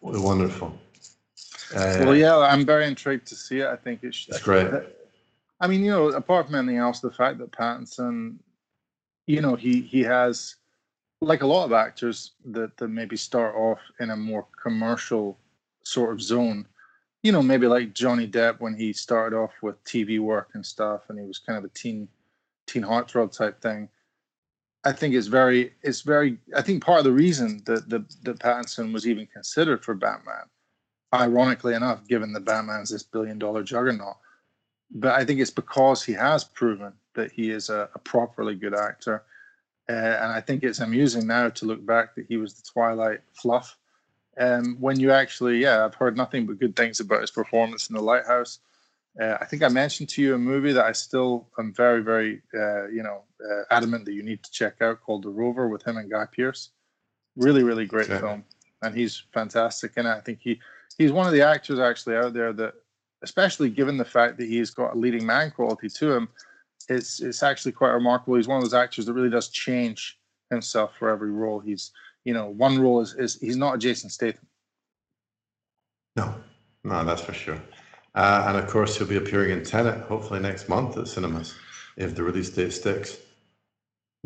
[0.00, 0.76] wonderful.
[1.74, 3.66] Uh, Well, yeah, I'm very intrigued to see it.
[3.66, 4.68] I think it's It's great.
[5.60, 8.36] I mean, you know, apart from anything else, the fact that Pattinson,
[9.26, 10.56] you know, he he has
[11.20, 15.38] like a lot of actors that that maybe start off in a more commercial
[15.82, 16.66] sort of zone.
[17.24, 21.02] You know, maybe like Johnny Depp when he started off with TV work and stuff,
[21.08, 22.08] and he was kind of a teen
[22.66, 23.88] teen heartthrob type thing.
[24.84, 26.38] I think it's very it's very.
[26.54, 30.46] I think part of the reason that that, that Pattinson was even considered for Batman,
[31.12, 34.16] ironically enough, given that Batman's this billion dollar juggernaut
[34.90, 38.74] but I think it's because he has proven that he is a, a properly good
[38.74, 39.24] actor.
[39.88, 43.20] Uh, and I think it's amusing now to look back that he was the Twilight
[43.32, 43.76] fluff.
[44.38, 47.96] Um, when you actually, yeah, I've heard nothing but good things about his performance in
[47.96, 48.60] The Lighthouse.
[49.20, 52.40] Uh, I think I mentioned to you a movie that I still am very, very,
[52.54, 55.82] uh, you know, uh, adamant that you need to check out called The Rover with
[55.82, 56.70] him and Guy Pearce.
[57.36, 58.20] Really, really great Okay.
[58.20, 58.44] film,
[58.82, 59.92] and he's fantastic.
[59.96, 60.60] And I think he
[60.98, 62.74] he's one of the actors actually out there that
[63.22, 66.28] especially given the fact that he's got a leading man quality to him,
[66.88, 68.36] it's it's actually quite remarkable.
[68.36, 70.18] He's one of those actors that really does change
[70.50, 71.60] himself for every role.
[71.60, 71.92] He's
[72.24, 74.46] you know one role is, is he's not a Jason Statham.
[76.16, 76.34] No,
[76.84, 77.60] no, that's for sure.
[78.14, 81.54] Uh, and of course, he'll be appearing in Tenet hopefully next month at cinemas
[81.96, 83.18] if the release date sticks.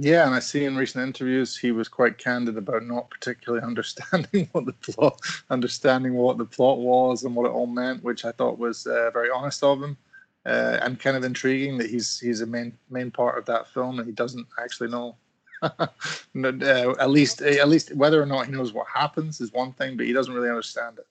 [0.03, 4.49] Yeah, and I see in recent interviews he was quite candid about not particularly understanding
[4.51, 8.33] what the plot, understanding what the plot was and what it all meant, which I
[8.33, 9.97] thought was uh, very honest of him,
[10.45, 14.01] uh, and kind of intriguing that he's he's a main main part of that film
[14.01, 15.17] and he doesn't actually know.
[16.35, 19.73] No, uh, at least at least whether or not he knows what happens is one
[19.75, 21.07] thing, but he doesn't really understand it.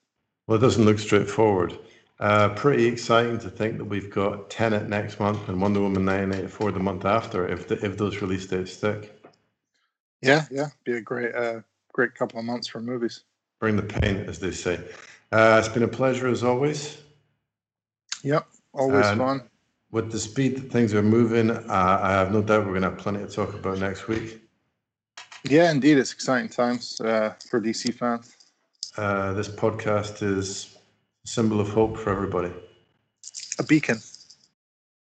[0.47, 1.77] Well, it doesn't look straightforward.
[2.21, 6.71] Uh, pretty exciting to think that we've got Tenet next month and Wonder Woman 1984
[6.71, 9.19] the month after, if the, if those release dates stick.
[10.21, 11.61] Yeah, yeah, be a great uh,
[11.93, 13.23] great couple of months for movies.
[13.59, 14.79] Bring the pain, as they say.
[15.31, 16.99] Uh, it's been a pleasure as always.
[18.23, 19.41] Yep, always And- fun.
[19.89, 22.91] With the speed that things are moving, uh, I have no doubt we're going to
[22.91, 24.41] have plenty to talk about next week.
[25.43, 28.37] Yeah, indeed, it's exciting times uh, for DC fans.
[28.95, 30.77] Uh, this podcast is
[31.25, 32.51] symbol of hope for everybody.
[33.59, 33.99] A beacon.